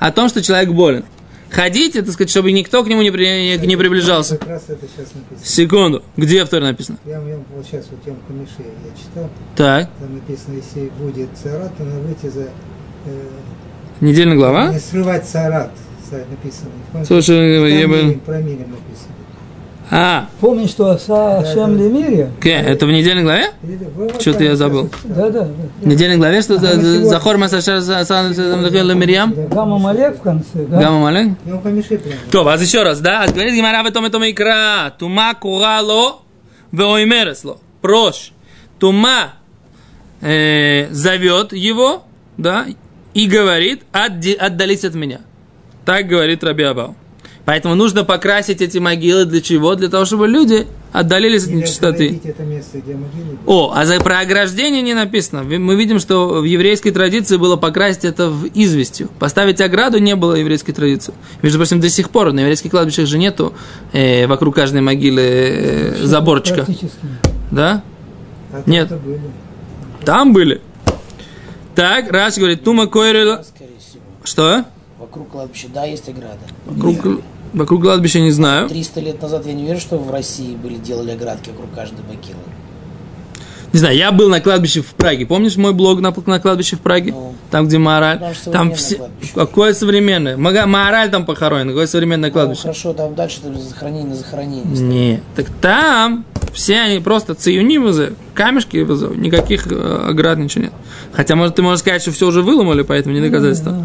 о 0.00 0.10
том, 0.12 0.28
что 0.28 0.42
человек 0.42 0.70
болен. 0.70 1.04
Ходите, 1.50 2.02
так 2.02 2.12
сказать, 2.12 2.30
чтобы 2.30 2.50
никто 2.50 2.82
к 2.82 2.88
нему 2.88 3.00
не, 3.02 3.12
при- 3.12 3.58
не, 3.64 3.76
приближался. 3.76 4.38
Секунду. 5.44 6.02
Где 6.16 6.44
в 6.44 6.48
Торе 6.48 6.64
написано? 6.64 6.98
Я, 7.04 7.12
я 7.12 7.38
вот 7.54 7.64
сейчас 7.64 7.86
вот 7.90 8.00
Йом 8.06 8.18
Хамиши 8.26 8.50
я 8.58 9.00
читал, 9.00 9.30
Так. 9.56 9.88
там 10.00 10.14
написано, 10.14 10.54
если 10.56 10.88
будет 10.98 11.28
царат, 11.40 11.76
то 11.76 11.84
надо 11.84 12.00
выйти 12.00 12.26
за... 12.28 12.42
э, 13.06 13.28
Недельная 14.00 14.36
глава? 14.36 14.72
Не 14.72 14.80
срывать 14.80 15.26
царат, 15.28 15.70
называют, 16.14 16.30
написано. 16.30 16.70
Слушай, 17.06 17.58
про 17.60 17.96
Мирим, 17.96 18.20
про 18.20 18.38
Мирим 18.38 18.70
написано. 18.70 19.14
А. 19.90 20.28
Помнишь, 20.40 20.70
что 20.70 20.92
Аса 20.92 21.38
Ашем 21.38 21.76
Лемире? 21.76 22.30
Ке, 22.40 22.52
это 22.52 22.86
в 22.86 22.90
недельной 22.90 23.22
главе? 23.22 23.50
Что-то 24.18 24.42
я 24.42 24.56
забыл. 24.56 24.90
Да, 25.04 25.28
да. 25.28 25.48
В 25.80 25.86
недельной 25.86 26.16
главе, 26.16 26.40
что 26.40 26.58
Захор 27.04 27.36
Масаша 27.36 27.76
Асан 27.76 28.32
Лемирьям? 28.32 29.34
Гамма 29.50 29.78
Малек 29.78 30.18
в 30.18 30.22
конце, 30.22 30.64
да? 30.66 30.80
Гамма 30.80 31.00
Малек? 31.00 31.32
Ну, 31.44 31.60
помеши 31.60 31.98
прямо. 31.98 32.16
То, 32.30 32.44
вас 32.44 32.62
еще 32.62 32.82
раз, 32.82 33.00
да? 33.00 33.26
Говорит 33.26 33.54
Гимара 33.54 33.82
в 33.82 33.86
этом 33.86 34.04
этом 34.06 34.22
икра. 34.28 34.90
Тума 34.98 35.34
курало 35.34 36.22
веоймересло. 36.72 37.58
Прош. 37.82 38.32
Тума 38.78 39.34
э, 40.22 40.88
зовет 40.90 41.52
его, 41.52 42.04
да, 42.38 42.66
и 43.12 43.26
говорит, 43.26 43.82
отдались 43.92 44.84
от 44.84 44.94
меня. 44.94 45.20
Так 45.84 46.06
говорит 46.06 46.42
Раби 46.42 46.64
Абау. 46.64 46.96
Поэтому 47.44 47.74
нужно 47.74 48.04
покрасить 48.04 48.62
эти 48.62 48.78
могилы 48.78 49.26
для 49.26 49.42
чего? 49.42 49.74
Для 49.74 49.88
того, 49.88 50.06
чтобы 50.06 50.26
люди 50.26 50.66
отдалились 50.92 51.44
от 51.44 51.50
нечистоты. 51.50 52.08
найдите 52.08 52.30
это 52.30 52.42
место, 52.42 52.78
где 52.78 52.94
могилы. 52.94 53.36
О, 53.44 53.72
а 53.74 53.84
за 53.84 54.00
про 54.00 54.20
ограждение 54.20 54.80
не 54.80 54.94
написано. 54.94 55.42
Мы 55.42 55.74
видим, 55.74 55.98
что 55.98 56.40
в 56.40 56.44
еврейской 56.44 56.90
традиции 56.90 57.36
было 57.36 57.56
покрасить 57.56 58.06
это 58.06 58.30
в 58.30 58.46
известью. 58.54 59.10
Поставить 59.18 59.60
ограду 59.60 59.98
не 59.98 60.16
было 60.16 60.36
еврейской 60.36 60.72
традиции. 60.72 61.12
Между 61.42 61.58
прочим, 61.58 61.80
до 61.80 61.90
сих 61.90 62.08
пор 62.08 62.32
на 62.32 62.40
еврейских 62.40 62.70
кладбищах 62.70 63.06
же 63.06 63.18
нету 63.18 63.52
э, 63.92 64.26
вокруг 64.26 64.54
каждой 64.54 64.80
могилы 64.80 65.22
э, 65.22 65.96
заборчика. 66.02 66.66
Да? 67.50 67.82
А 68.52 68.62
Нет. 68.64 68.88
были. 69.02 69.20
Там 70.04 70.32
были. 70.32 70.62
Так, 71.74 72.10
Раш 72.10 72.36
говорит, 72.36 72.64
Тума 72.64 72.86
всего. 72.86 73.42
Что? 74.22 74.64
Вокруг 75.04 75.28
кладбища, 75.28 75.66
да, 75.72 75.84
есть 75.84 76.08
ограда. 76.08 76.38
Вокруг, 76.64 77.20
вокруг 77.52 77.82
кладбища 77.82 78.20
не 78.20 78.30
знаю. 78.30 78.70
300 78.70 79.00
лет 79.00 79.20
назад 79.20 79.44
я 79.44 79.52
не 79.52 79.66
верю, 79.66 79.78
что 79.78 79.98
в 79.98 80.10
России 80.10 80.56
были 80.56 80.76
делали 80.76 81.10
оградки 81.10 81.50
вокруг 81.50 81.74
каждой 81.74 82.00
могилы. 82.08 82.38
Не 83.74 83.80
знаю, 83.80 83.96
я 83.96 84.12
был 84.12 84.30
на 84.30 84.40
кладбище 84.40 84.80
в 84.80 84.94
Праге. 84.94 85.26
Помнишь 85.26 85.56
мой 85.56 85.74
блог 85.74 86.00
на, 86.00 86.14
на 86.26 86.40
кладбище 86.40 86.76
в 86.76 86.80
Праге? 86.80 87.12
Ну. 87.12 87.34
там, 87.50 87.66
где 87.66 87.76
Маораль. 87.76 88.18
Там 88.50 88.72
все... 88.72 88.96
кладбище. 88.96 89.32
Какое 89.34 89.74
современное? 89.74 90.38
Мага- 90.38 90.64
Маораль 90.66 91.10
там 91.10 91.26
похоронен. 91.26 91.68
Какое 91.68 91.86
современное 91.86 92.30
Ну, 92.30 92.32
кладбище? 92.32 92.62
хорошо, 92.62 92.94
там 92.94 93.14
дальше 93.14 93.40
там 93.42 93.58
захоронение 93.58 94.08
на 94.10 94.14
захоронение. 94.14 94.64
Не, 94.80 95.20
так 95.36 95.50
там 95.60 96.24
все 96.54 96.78
они 96.78 97.00
просто 97.00 97.34
циюни 97.34 97.78
вызовут, 97.78 98.14
камешки 98.32 98.76
вызовут, 98.78 99.18
никаких 99.18 99.66
э, 99.66 100.06
оград, 100.08 100.38
ничего 100.38 100.64
нет. 100.64 100.72
Хотя, 101.12 101.34
может, 101.34 101.56
ты 101.56 101.62
можешь 101.62 101.80
сказать, 101.80 102.00
что 102.00 102.12
все 102.12 102.28
уже 102.28 102.42
выломали, 102.42 102.82
поэтому 102.82 103.12
не 103.12 103.20
доказательство. 103.20 103.82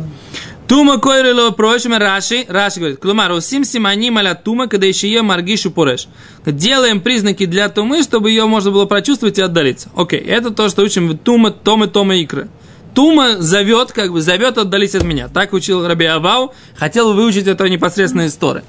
Тума 0.69 0.99
койрило 0.99 1.49
прочим 1.49 1.95
Раши, 1.95 2.45
Раши 2.47 2.77
говорит, 2.77 2.99
клумар, 2.99 3.31
усим 3.31 3.65
симани 3.65 4.11
маля 4.11 4.35
тума, 4.35 4.67
когда 4.67 4.85
еще 4.85 5.07
ее 5.07 5.23
маргишу 5.23 5.71
пореш. 5.71 6.07
Делаем 6.45 7.01
признаки 7.01 7.47
для 7.47 7.69
тумы, 7.69 8.03
чтобы 8.03 8.29
ее 8.29 8.45
можно 8.45 8.69
было 8.69 8.85
прочувствовать 8.85 9.39
и 9.39 9.41
отдалиться. 9.41 9.89
Окей, 9.95 10.19
это 10.19 10.51
то, 10.51 10.69
что 10.69 10.83
учим 10.83 11.17
тума, 11.17 11.49
тома, 11.49 11.87
тома, 11.87 12.17
икры. 12.17 12.49
Тума 12.93 13.37
зовет, 13.39 13.93
как 13.93 14.11
бы 14.11 14.21
зовет, 14.21 14.59
отдались 14.59 14.93
от 14.93 15.03
меня. 15.05 15.27
Так 15.27 15.53
учил 15.53 15.87
Раби 15.87 16.05
Авау, 16.05 16.53
хотел 16.75 17.13
выучить 17.13 17.47
это 17.47 17.67
непосредственно 17.67 18.27
из 18.27 18.35
Торы. 18.35 18.61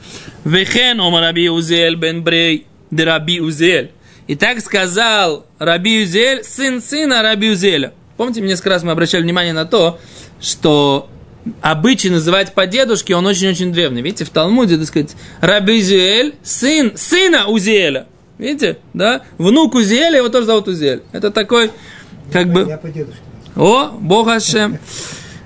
Вехен 0.47 1.00
ома 1.00 1.21
Раби 1.21 1.50
Узель 1.50 1.97
бен 1.97 2.25
Брей, 2.25 2.66
де 2.90 3.04
Раби 3.04 3.42
Узель. 3.42 3.90
И 4.26 4.37
так 4.37 4.61
сказал 4.61 5.45
Раби 5.59 6.04
Узель, 6.04 6.45
сын 6.45 6.80
сына 6.80 7.21
Раби 7.21 7.50
Узеля. 7.50 7.92
Помните, 8.16 8.40
несколько 8.40 8.71
раз 8.71 8.85
мы 8.85 8.92
обращали 8.92 9.23
внимание 9.23 9.52
на 9.52 9.66
то, 9.66 10.00
что 10.40 11.11
обычай 11.61 12.11
называть 12.11 12.54
по 12.54 12.66
дедушке, 12.66 13.16
он 13.16 13.26
очень-очень 13.26 13.73
древний. 13.73 14.02
Видите, 14.02 14.25
в 14.25 14.30
Талмуде, 14.30 14.76
так 14.76 14.87
сказать, 14.87 15.16
Раби 15.40 15.78
Узель, 15.78 16.35
сын 16.42 16.92
сына 16.97 17.47
Узеля. 17.47 18.06
Видите? 18.38 18.78
Да? 18.94 19.23
Внук 19.37 19.75
Узиэля, 19.75 20.18
его 20.18 20.30
тоже 20.30 20.47
зовут 20.47 20.68
Узиэль. 20.68 21.02
Это 21.12 21.30
такой, 21.30 21.70
как 22.32 22.50
бы... 22.50 22.66
Я 22.68 22.78
по 22.78 22.88
дедушке. 22.88 23.20
О, 23.54 23.90
Бог 24.00 24.28
Ашем. 24.28 24.78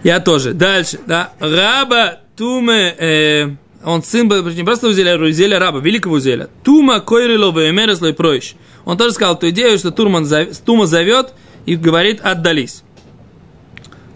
Я 0.04 0.20
тоже. 0.20 0.52
Дальше, 0.52 1.00
да. 1.06 1.32
Раба 1.40 2.20
Туме, 2.36 2.94
э, 2.98 3.48
он 3.84 4.02
сын 4.02 4.28
был, 4.28 4.48
не 4.48 4.62
просто 4.62 4.88
Узеля, 4.88 5.14
а 5.14 5.18
Узеля 5.18 5.58
раба, 5.58 5.80
великого 5.80 6.16
Узеля. 6.16 6.48
Тума 6.62 7.00
Койрилова 7.00 7.68
и 7.68 7.72
Мереслой 7.72 8.14
Пройш. 8.14 8.54
Он 8.84 8.96
тоже 8.96 9.12
сказал 9.12 9.38
ту 9.38 9.48
идею, 9.50 9.78
что 9.78 9.90
Турман, 9.90 10.28
Тума 10.64 10.86
зовет 10.86 11.32
и 11.66 11.76
говорит 11.76 12.20
«отдались». 12.20 12.82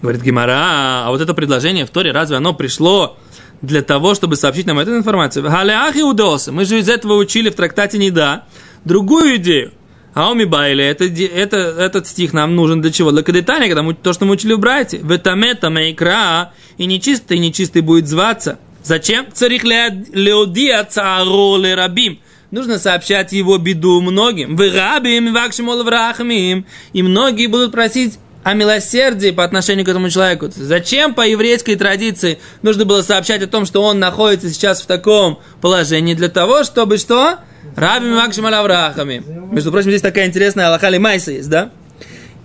Говорит 0.00 0.22
Гимара, 0.22 1.06
а 1.06 1.10
вот 1.10 1.20
это 1.20 1.34
предложение 1.34 1.84
в 1.84 1.90
Торе, 1.90 2.12
разве 2.12 2.36
оно 2.36 2.54
пришло 2.54 3.16
для 3.62 3.82
того, 3.82 4.14
чтобы 4.14 4.36
сообщить 4.36 4.66
нам 4.66 4.78
эту 4.78 4.96
информацию? 4.96 5.42
Галеах 5.42 5.96
Иудоса, 5.96 6.52
мы 6.52 6.64
же 6.64 6.78
из 6.78 6.88
этого 6.88 7.14
учили 7.14 7.50
в 7.50 7.56
трактате 7.56 7.98
«Неда» 7.98 8.44
другую 8.84 9.36
идею. 9.36 9.72
А 10.14 10.30
уми 10.30 10.44
байли, 10.44 10.84
это, 10.84 11.04
это, 11.04 11.56
этот 11.56 12.06
стих 12.06 12.32
нам 12.32 12.56
нужен 12.56 12.80
для 12.80 12.90
чего? 12.90 13.12
Для 13.12 13.22
кадетания, 13.22 13.68
когда 13.68 13.82
мы, 13.82 13.94
то, 13.94 14.12
что 14.12 14.24
мы 14.24 14.32
учили 14.32 14.54
в 14.54 14.58
брате. 14.58 14.98
Ветамета 15.02 15.70
мейкра, 15.70 16.52
и 16.76 16.86
нечистый, 16.86 17.36
и 17.36 17.40
нечистый 17.40 17.82
будет 17.82 18.08
зваться. 18.08 18.58
Зачем? 18.82 19.26
Царих 19.32 19.64
леодия 19.64 20.82
царо 20.84 21.58
рабим. 21.62 22.18
Нужно 22.50 22.78
сообщать 22.78 23.32
его 23.32 23.58
беду 23.58 24.00
многим. 24.00 24.56
В 24.56 24.60
рабим, 24.60 25.32
вакшимол 25.32 25.84
врахмим. 25.84 26.66
И 26.92 27.02
многие 27.02 27.46
будут 27.46 27.72
просить 27.72 28.18
о 28.48 28.54
милосердии 28.54 29.30
по 29.30 29.44
отношению 29.44 29.84
к 29.84 29.90
этому 29.90 30.08
человеку. 30.08 30.48
Зачем 30.50 31.12
по 31.12 31.20
еврейской 31.20 31.74
традиции 31.76 32.38
нужно 32.62 32.86
было 32.86 33.02
сообщать 33.02 33.42
о 33.42 33.46
том, 33.46 33.66
что 33.66 33.82
он 33.82 33.98
находится 33.98 34.48
сейчас 34.48 34.80
в 34.80 34.86
таком 34.86 35.38
положении? 35.60 36.14
Для 36.14 36.30
того, 36.30 36.64
чтобы 36.64 36.96
что? 36.96 37.40
Рабим 37.76 38.14
Макшим 38.14 38.46
Аврахами. 38.46 39.22
Между 39.52 39.70
прочим, 39.70 39.90
здесь 39.90 40.00
такая 40.00 40.26
интересная 40.28 40.68
Аллаха 40.68 40.90
Майса 40.98 41.32
есть, 41.32 41.50
да? 41.50 41.72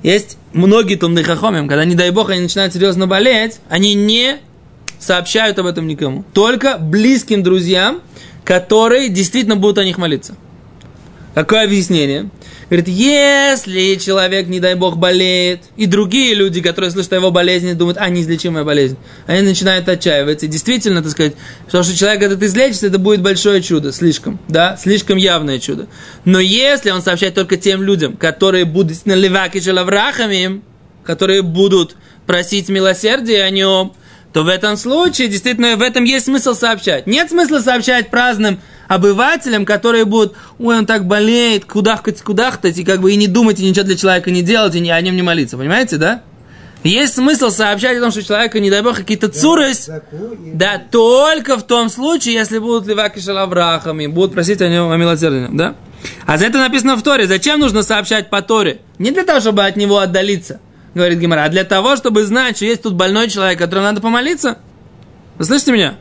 Есть 0.01 0.37
многие 0.51 0.95
тумные 0.95 1.23
хахомим, 1.23 1.69
когда, 1.69 1.85
не 1.85 1.95
дай 1.95 2.11
бог, 2.11 2.29
они 2.29 2.41
начинают 2.41 2.73
серьезно 2.73 3.07
болеть, 3.07 3.61
они 3.69 3.93
не 3.93 4.39
сообщают 4.99 5.57
об 5.59 5.67
этом 5.67 5.87
никому. 5.87 6.25
Только 6.33 6.77
близким 6.77 7.43
друзьям, 7.43 8.01
которые 8.43 9.07
действительно 9.07 9.55
будут 9.55 9.77
о 9.77 9.85
них 9.85 9.97
молиться. 9.97 10.35
Какое 11.33 11.63
объяснение? 11.63 12.29
Говорит, 12.69 12.87
если 12.87 13.95
человек, 13.95 14.47
не 14.47 14.59
дай 14.59 14.75
бог, 14.75 14.97
болеет, 14.97 15.61
и 15.77 15.87
другие 15.87 16.35
люди, 16.35 16.61
которые 16.61 16.91
слышат 16.91 17.13
о 17.13 17.15
его 17.15 17.31
болезни, 17.31 17.73
думают, 17.73 17.97
а, 17.99 18.09
неизлечимая 18.09 18.63
болезнь, 18.63 18.97
они 19.25 19.41
начинают 19.41 19.89
отчаиваться. 19.89 20.45
И 20.45 20.49
действительно, 20.49 21.01
так 21.01 21.11
сказать, 21.11 21.33
что, 21.67 21.81
что 21.81 21.97
человек 21.97 22.21
этот 22.21 22.43
излечится, 22.43 22.87
это 22.87 22.99
будет 22.99 23.21
большое 23.21 23.63
чудо, 23.63 23.91
слишком, 23.91 24.39
да, 24.47 24.77
слишком 24.77 25.17
явное 25.17 25.59
чудо. 25.59 25.87
Но 26.23 26.39
если 26.39 26.91
он 26.91 27.01
сообщает 27.01 27.33
только 27.33 27.57
тем 27.57 27.81
людям, 27.81 28.15
которые 28.15 28.65
будут 28.65 29.05
на 29.05 29.13
леваке 29.13 29.59
шалаврахами, 29.59 30.61
которые 31.03 31.41
будут 31.41 31.95
просить 32.27 32.69
милосердия 32.69 33.43
о 33.43 33.49
нем, 33.49 33.93
то 34.33 34.43
в 34.43 34.47
этом 34.47 34.75
случае 34.77 35.27
действительно 35.27 35.75
в 35.75 35.81
этом 35.81 36.03
есть 36.03 36.25
смысл 36.25 36.55
сообщать. 36.55 37.05
Нет 37.07 37.29
смысла 37.29 37.59
сообщать 37.59 38.09
праздным 38.09 38.59
обывателям, 38.87 39.65
которые 39.65 40.05
будут, 40.05 40.33
ой, 40.59 40.77
он 40.79 40.85
так 40.85 41.05
болеет, 41.05 41.65
кудахтать, 41.65 42.21
кудахтать, 42.21 42.77
и 42.77 42.83
как 42.83 42.99
бы 43.01 43.13
и 43.13 43.15
не 43.15 43.27
думать, 43.27 43.59
и 43.59 43.69
ничего 43.69 43.85
для 43.85 43.95
человека 43.95 44.31
не 44.31 44.41
делать, 44.41 44.75
и 44.75 44.79
не, 44.79 44.89
о 44.91 44.99
нем 45.01 45.15
не 45.15 45.21
молиться. 45.21 45.55
Понимаете, 45.57 45.97
да? 45.97 46.23
Есть 46.83 47.13
смысл 47.13 47.49
сообщать 47.49 47.97
о 47.97 48.01
том, 48.01 48.11
что 48.11 48.23
человека, 48.23 48.59
не 48.59 48.69
дай 48.69 48.81
бог, 48.81 48.97
какие-то 48.97 49.29
цурыс, 49.29 49.87
и- 49.87 50.51
да, 50.53 50.81
только 50.91 51.55
в 51.57 51.63
том 51.65 51.87
случае, 51.89 52.33
если 52.33 52.57
будут 52.57 52.85
леваки 52.87 53.21
шалаврахами, 53.21 54.07
будут 54.07 54.33
просить 54.33 54.61
о 54.61 54.67
нем 54.67 54.91
о 54.91 54.97
милосердии, 54.97 55.47
да? 55.51 55.75
А 56.25 56.37
за 56.37 56.47
это 56.47 56.57
написано 56.57 56.97
в 56.97 57.03
Торе. 57.03 57.25
Зачем 57.27 57.61
нужно 57.61 57.83
сообщать 57.83 58.29
по 58.29 58.41
Торе? 58.41 58.79
Не 58.97 59.11
для 59.11 59.23
того, 59.23 59.39
чтобы 59.39 59.63
от 59.63 59.77
него 59.77 59.99
отдалиться, 59.99 60.59
говорит 60.93 61.19
Гимара, 61.19 61.45
а 61.45 61.49
для 61.49 61.63
того, 61.63 61.95
чтобы 61.95 62.23
знать, 62.23 62.57
что 62.57 62.65
есть 62.65 62.83
тут 62.83 62.93
больной 62.93 63.29
человек, 63.29 63.59
которому 63.59 63.87
надо 63.87 64.01
помолиться. 64.01 64.57
Вы 65.37 65.45
слышите 65.45 65.71
меня? 65.71 65.95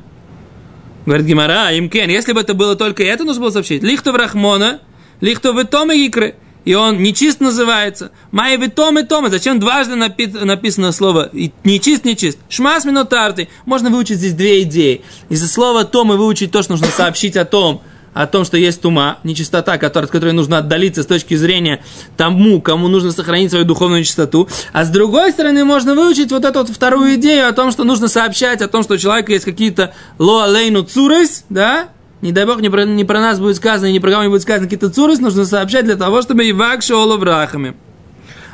Говорит 1.07 1.26
Гимара, 1.26 1.76
имкен, 1.76 2.11
если 2.11 2.33
бы 2.33 2.40
это 2.40 2.55
было 2.55 2.76
только 2.76 3.02
это, 3.02 3.24
нужно 3.24 3.42
было 3.42 3.50
сообщить. 3.50 3.83
Лихто 3.83 4.12
в 4.12 4.16
Рахмона, 4.16 4.81
лихто 5.20 5.52
в 5.52 5.64
Томе 5.64 6.07
Икры. 6.07 6.37
И 6.64 6.74
он 6.74 7.02
нечист 7.02 7.40
называется. 7.40 8.12
Майя 8.31 8.57
в 8.57 8.70
Томе 8.70 9.02
Томе. 9.02 9.31
Зачем 9.31 9.59
дважды 9.59 9.94
напи- 9.94 10.44
написано 10.44 10.92
слово 10.92 11.28
и 11.33 11.50
нечист, 11.64 12.05
нечист? 12.05 12.38
Шмас 12.48 12.85
минотарты. 12.85 13.48
Можно 13.64 13.90
выучить 13.90 14.18
здесь 14.18 14.35
две 14.35 14.62
идеи. 14.62 15.02
Из-за 15.28 15.48
слова 15.48 15.85
Тома 15.85 16.14
выучить 16.14 16.52
то, 16.52 16.62
что 16.62 16.72
нужно 16.74 16.87
сообщить 16.87 17.37
о 17.37 17.44
том, 17.44 17.83
о 18.14 18.27
том, 18.27 18.44
что 18.44 18.57
есть 18.57 18.81
тума, 18.81 19.18
нечистота, 19.25 19.75
от 19.75 20.11
которой 20.11 20.33
нужно 20.33 20.59
отдалиться 20.59 21.03
с 21.03 21.07
точки 21.07 21.35
зрения 21.35 21.83
тому, 22.16 22.61
кому 22.61 22.88
нужно 22.88 23.12
сохранить 23.12 23.51
свою 23.51 23.64
духовную 23.64 24.05
чистоту. 24.05 24.48
А 24.72 24.85
с 24.85 24.90
другой 24.90 25.33
стороны, 25.33 25.64
можно 25.64 25.94
выучить 25.94 26.31
вот 26.31 26.44
эту 26.44 26.61
вот 26.61 26.68
вторую 26.68 27.14
идею 27.14 27.48
о 27.48 27.53
том, 27.53 27.70
что 27.70 27.85
нужно 27.85 28.09
сообщать 28.09 28.62
о 28.62 28.68
том, 28.68 28.83
что 28.83 28.94
у 28.94 28.98
человека 28.98 29.33
есть 29.33 29.44
какие-то 29.44 29.94
лоалейну 30.18 30.83
цурес, 30.83 31.44
да, 31.48 31.88
не 32.20 32.33
дай 32.33 32.46
бог, 32.46 32.61
не 32.61 32.70
про, 32.70 32.85
не 32.85 33.05
про 33.05 33.20
нас 33.20 33.40
будет 33.40 33.57
сказано, 33.57 33.87
и 33.88 33.92
не 33.92 34.01
про 34.01 34.11
кого 34.11 34.29
будет 34.29 34.42
сказано 34.42 34.66
какие-то 34.66 34.90
цурес, 34.90 35.18
нужно 35.18 35.44
сообщать 35.44 35.85
для 35.85 35.96
того, 35.96 36.22
чтобы 36.22 36.44
и 36.46 36.53
вак 36.53 36.83
шоуло 36.83 37.16
врахами. 37.16 37.75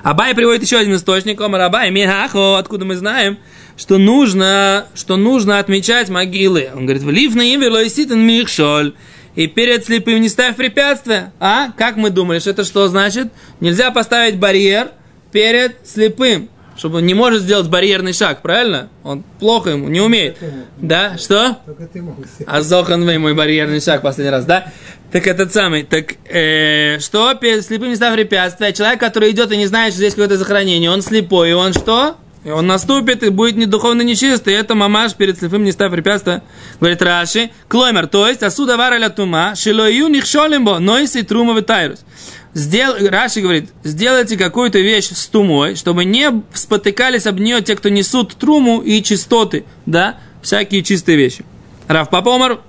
Абай 0.03 0.35
приводит 0.35 0.63
еще 0.63 0.79
один 0.79 0.95
источник, 0.95 1.41
Омар 1.41 1.61
Абай, 1.63 1.91
Михахо, 1.91 2.59
откуда 2.59 2.85
мы 2.85 2.97
знаем, 2.97 3.37
что 3.77 3.99
нужно, 3.99 4.87
что 4.95 5.17
нужно 5.17 5.59
отмечать 5.59 6.09
могилы. 6.09 6.71
Он 6.75 6.85
говорит, 6.87 7.03
в 7.03 7.11
лиф 7.11 7.35
на 7.35 7.43
имя 7.43 7.71
лоиситен 7.71 8.21
михшоль. 8.21 8.95
И 9.39 9.47
перед 9.47 9.85
слепым 9.85 10.21
не 10.21 10.29
ставь 10.29 10.57
препятствия. 10.57 11.33
А? 11.39 11.71
Как 11.77 11.95
мы 11.95 12.11
думали, 12.11 12.41
что 12.41 12.51
это 12.51 12.65
что 12.65 12.89
значит? 12.89 13.29
Нельзя 13.61 13.93
поставить 13.93 14.37
барьер 14.37 14.89
перед 15.31 15.77
слепым. 15.87 16.49
Чтобы 16.77 16.99
он 16.99 17.07
не 17.07 17.15
может 17.15 17.43
сделать 17.43 17.69
барьерный 17.69 18.13
шаг, 18.13 18.43
правильно? 18.43 18.89
Он 19.05 19.23
плохо 19.39 19.71
ему, 19.71 19.87
не 19.87 20.01
умеет. 20.01 20.39
Да? 20.79 21.17
Что? 21.19 21.57
Только 21.67 21.87
ты 21.87 22.03
мог 22.03 22.17
сделать. 22.17 22.49
А 22.49 22.63
Зохан 22.63 23.05
вы 23.05 23.17
мой 23.21 23.35
барьерный 23.35 23.81
шаг 23.81 24.03
последний 24.03 24.33
раз, 24.33 24.45
да? 24.45 24.73
Так 25.13 25.29
этот 25.29 25.55
самый, 25.55 25.85
так 25.85 26.15
э, 26.29 26.99
что 26.99 27.33
перед 27.35 27.65
слепым 27.65 27.91
не 27.91 27.97
ставь 27.97 28.15
препятствия? 28.15 28.73
Человек, 28.73 28.99
который 28.99 29.31
идет 29.31 29.53
и 29.53 29.57
не 29.57 29.67
знает, 29.67 29.93
что 29.93 29.99
здесь 29.99 30.15
какое-то 30.15 30.37
захоронение, 30.37 30.91
он 30.91 31.01
слепой, 31.01 31.51
и 31.51 31.53
он 31.53 31.75
что? 31.75 32.17
И 32.49 32.51
он 32.51 32.67
наступит 32.67 33.23
и 33.23 33.29
будет 33.29 33.57
недуховно 33.57 34.01
нечистый. 34.01 34.55
Это 34.55 34.75
мамаш 34.75 35.13
перед 35.13 35.39
слепым 35.39 35.65
не 35.65 35.73
ставь 35.73 35.93
препятствия. 35.93 36.43
Говорит 36.81 37.03
Раши. 37.03 37.51
Клоймер, 37.69 38.07
то 38.07 38.27
есть, 38.27 38.43
асуда 38.43 38.79
вараля 38.79 39.11
тума, 39.11 39.55
шилою 39.55 40.09
нихшолимбо, 40.09 40.79
нойси 40.79 41.21
трума 41.25 41.61
тайрус. 41.61 42.07
Сдел... 42.55 42.95
Раши 43.11 43.43
говорит, 43.43 43.69
сделайте 43.85 44.39
какую-то 44.39 44.79
вещь 44.79 45.11
с 45.11 45.27
тумой, 45.27 45.75
чтобы 45.75 46.07
не 46.07 46.43
спотыкались 46.55 47.27
об 47.27 47.39
нее 47.39 47.61
те, 47.61 47.77
кто 47.77 47.91
несут 47.91 48.35
труму 48.37 48.81
и 48.81 49.03
чистоты, 49.03 49.67
да, 49.85 50.17
всякие 50.41 50.83
чистые 50.83 51.19
вещи. 51.19 51.45
Раф 51.87 52.09
Папомар, 52.09 52.61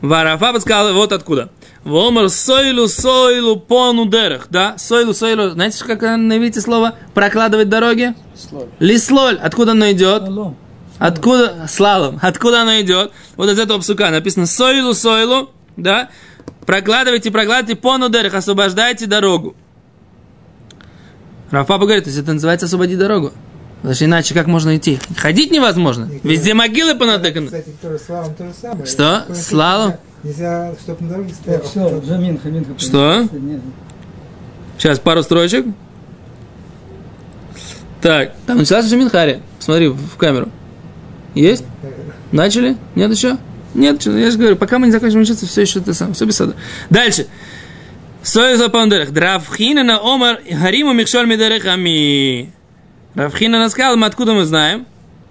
Варафа 0.00 0.58
сказал 0.58 0.92
вот 0.94 1.12
откуда. 1.12 1.52
Вомар 1.86 2.28
сойлу 2.30 2.88
сойлу 2.88 3.60
пону 3.60 4.06
дерах, 4.06 4.48
да, 4.50 4.76
сойлу 4.76 5.14
сойлу, 5.14 5.50
знаете, 5.50 5.84
как 5.84 6.02
на 6.02 6.36
иврите 6.36 6.60
слово 6.60 6.96
прокладывать 7.14 7.68
дороги? 7.68 8.12
Лислоль, 8.80 9.36
откуда 9.36 9.70
оно 9.70 9.92
идет? 9.92 10.24
Шалом. 10.24 10.56
Откуда, 10.98 11.66
слалом, 11.68 12.18
откуда 12.20 12.62
оно 12.62 12.80
идет? 12.80 13.12
Вот 13.36 13.48
из 13.48 13.60
этого 13.60 13.78
псука 13.78 14.10
написано 14.10 14.46
сойлу 14.46 14.94
сойлу, 14.94 15.50
да, 15.76 16.10
прокладывайте, 16.66 17.30
прокладывайте 17.30 17.80
пону 17.80 18.08
дерах, 18.08 18.34
освобождайте 18.34 19.06
дорогу. 19.06 19.54
Рафапа 21.52 21.84
говорит, 21.84 22.02
то 22.02 22.10
есть 22.10 22.20
это 22.20 22.32
называется 22.32 22.66
освободить 22.66 22.98
дорогу. 22.98 23.32
Потому 23.76 23.94
что 23.94 24.04
иначе 24.06 24.34
как 24.34 24.48
можно 24.48 24.76
идти? 24.76 24.98
Ходить 25.16 25.52
невозможно. 25.52 26.10
Везде 26.24 26.52
могилы 26.54 26.96
понатыканы. 26.96 27.46
Кстати, 27.46 27.70
тоже 27.80 28.00
слалом 28.00 28.34
то 28.34 28.44
же 28.44 28.54
самое. 28.60 28.86
Что? 28.86 29.26
Слалом? 29.32 29.94
Нельзя, 30.26 30.74
чтобы 30.82 31.04
на 31.04 31.10
дороге 31.10 31.34
стоял. 31.34 31.62
Все, 31.62 32.00
заминка, 32.00 32.48
минка. 32.48 32.76
Что? 32.78 33.28
Нет. 33.32 33.60
Сейчас 34.76 34.98
пару 34.98 35.22
строчек. 35.22 35.66
Так, 38.02 38.34
там 38.44 38.58
началась 38.58 38.86
уже 38.86 38.96
Минхари. 38.96 39.40
Смотри 39.60 39.86
в 39.88 40.16
камеру. 40.16 40.48
Есть? 41.34 41.64
Начали? 42.32 42.76
Нет 42.96 43.12
еще? 43.12 43.36
Нет, 43.74 44.04
я 44.04 44.30
же 44.32 44.38
говорю, 44.38 44.56
пока 44.56 44.80
мы 44.80 44.86
не 44.86 44.92
закончим 44.92 45.20
учиться, 45.20 45.46
все 45.46 45.62
еще 45.62 45.78
это 45.78 45.94
самое, 45.94 46.14
все 46.14 46.24
без 46.24 46.34
сада. 46.34 46.56
Дальше. 46.90 47.28
Сой 48.24 48.56
за 48.56 48.68
пандерах. 48.68 49.12
Дравхина 49.12 49.84
на 49.84 50.00
омар 50.00 50.40
хариму 50.60 50.92
михшоль 50.92 51.28
мидерехами. 51.28 52.52
Равхина 53.14 53.68
сказал, 53.68 53.96
мы 53.96 54.06
откуда 54.06 54.34
мы 54.34 54.44
знаем? 54.44 54.86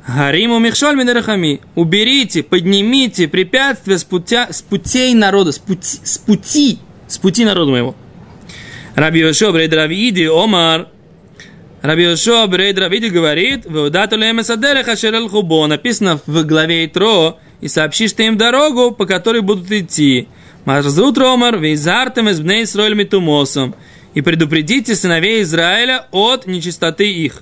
Хариму 0.06 0.60
михшоль 0.60 0.96
мидерехами. 0.96 1.62
Уберите, 1.74 2.44
поднимите 2.44 3.28
препятствия 3.28 3.98
с, 3.98 4.04
путя, 4.04 4.48
с 4.52 4.62
путей 4.62 5.14
народа, 5.16 5.52
с 5.52 5.58
пути, 5.58 6.00
с 6.04 6.18
пути, 6.20 6.80
с 7.08 7.18
пути 7.18 7.44
народа 7.44 7.72
моего. 7.72 7.96
Раби 8.94 9.20
Йошуа 9.20 9.52
Брейд 9.52 9.74
Равиди 9.74 10.26
Омар 10.26 10.88
Раби 11.82 12.04
Йошуа 12.04 12.48
Брейд 12.48 12.78
Равиди 12.78 13.10
говорит 13.10 13.66
«Веудату 13.66 14.16
лемесадерех 14.16 14.88
ашер 14.88 15.28
хубо» 15.28 15.68
Написано 15.68 16.20
в 16.26 16.46
главе 16.46 16.86
Итро 16.86 17.40
«И 17.62 17.68
сообщишь 17.68 18.14
ты 18.14 18.28
им 18.28 18.38
дорогу, 18.38 18.92
по 18.92 19.06
которой 19.06 19.42
будут 19.42 19.72
идти». 19.72 20.28
Марзут 20.66 21.18
Ромар, 21.18 21.58
вейзартем 21.58 22.30
из 22.30 22.40
бней 22.40 22.64
Исраэль 22.64 22.96
митумосом. 22.96 23.76
И 24.14 24.22
предупредите 24.22 24.96
сыновей 24.96 25.42
Израиля 25.42 26.08
от 26.12 26.48
нечистоты 26.48 27.12
их. 27.12 27.42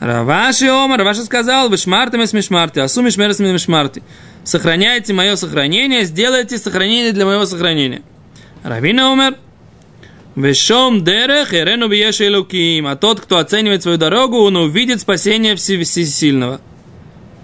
Раваши 0.00 0.66
Омар, 0.68 0.98
Раваши 0.98 1.24
сказал, 1.24 1.68
вы 1.68 1.76
шмартами 1.76 2.24
с 2.24 2.32
мишмарти, 2.32 2.80
асу 2.80 3.02
мишмерас 3.02 3.38
мишмарти. 3.40 4.02
Сохраняйте 4.44 5.12
мое 5.12 5.36
сохранение, 5.36 6.04
сделайте 6.04 6.58
сохранение 6.58 7.12
для 7.12 7.26
моего 7.26 7.46
сохранения. 7.46 8.02
Равина 8.62 9.12
Омар, 9.12 9.34
Вешом 10.36 11.02
дерех 11.02 11.52
эрену 11.52 11.88
биеш 11.88 12.20
элуким. 12.20 12.86
А 12.86 12.94
тот, 12.94 13.20
кто 13.20 13.38
оценивает 13.38 13.82
свою 13.82 13.98
дорогу, 13.98 14.38
он 14.38 14.56
увидит 14.56 15.00
спасение 15.00 15.56
Все- 15.56 15.82
Всесильного. 15.82 16.60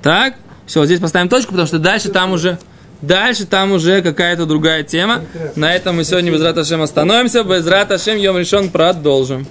Так? 0.00 0.36
Все, 0.66 0.84
здесь 0.86 1.00
поставим 1.00 1.28
точку, 1.28 1.50
потому 1.50 1.66
что 1.66 1.78
дальше 1.80 2.10
там 2.10 2.32
уже... 2.32 2.58
Дальше 3.02 3.44
там 3.46 3.72
уже 3.72 4.00
какая-то 4.00 4.46
другая 4.46 4.82
тема. 4.84 5.24
На 5.56 5.74
этом 5.74 5.96
мы 5.96 6.04
сегодня 6.04 6.30
без 6.32 6.40
Рат 6.40 6.56
Ашем 6.56 6.80
остановимся. 6.80 7.42
Без 7.42 7.66
Рат 7.66 7.90
Ашем 7.90 8.16
Йом 8.16 8.38
решен 8.38 8.70
продолжим. 8.70 9.46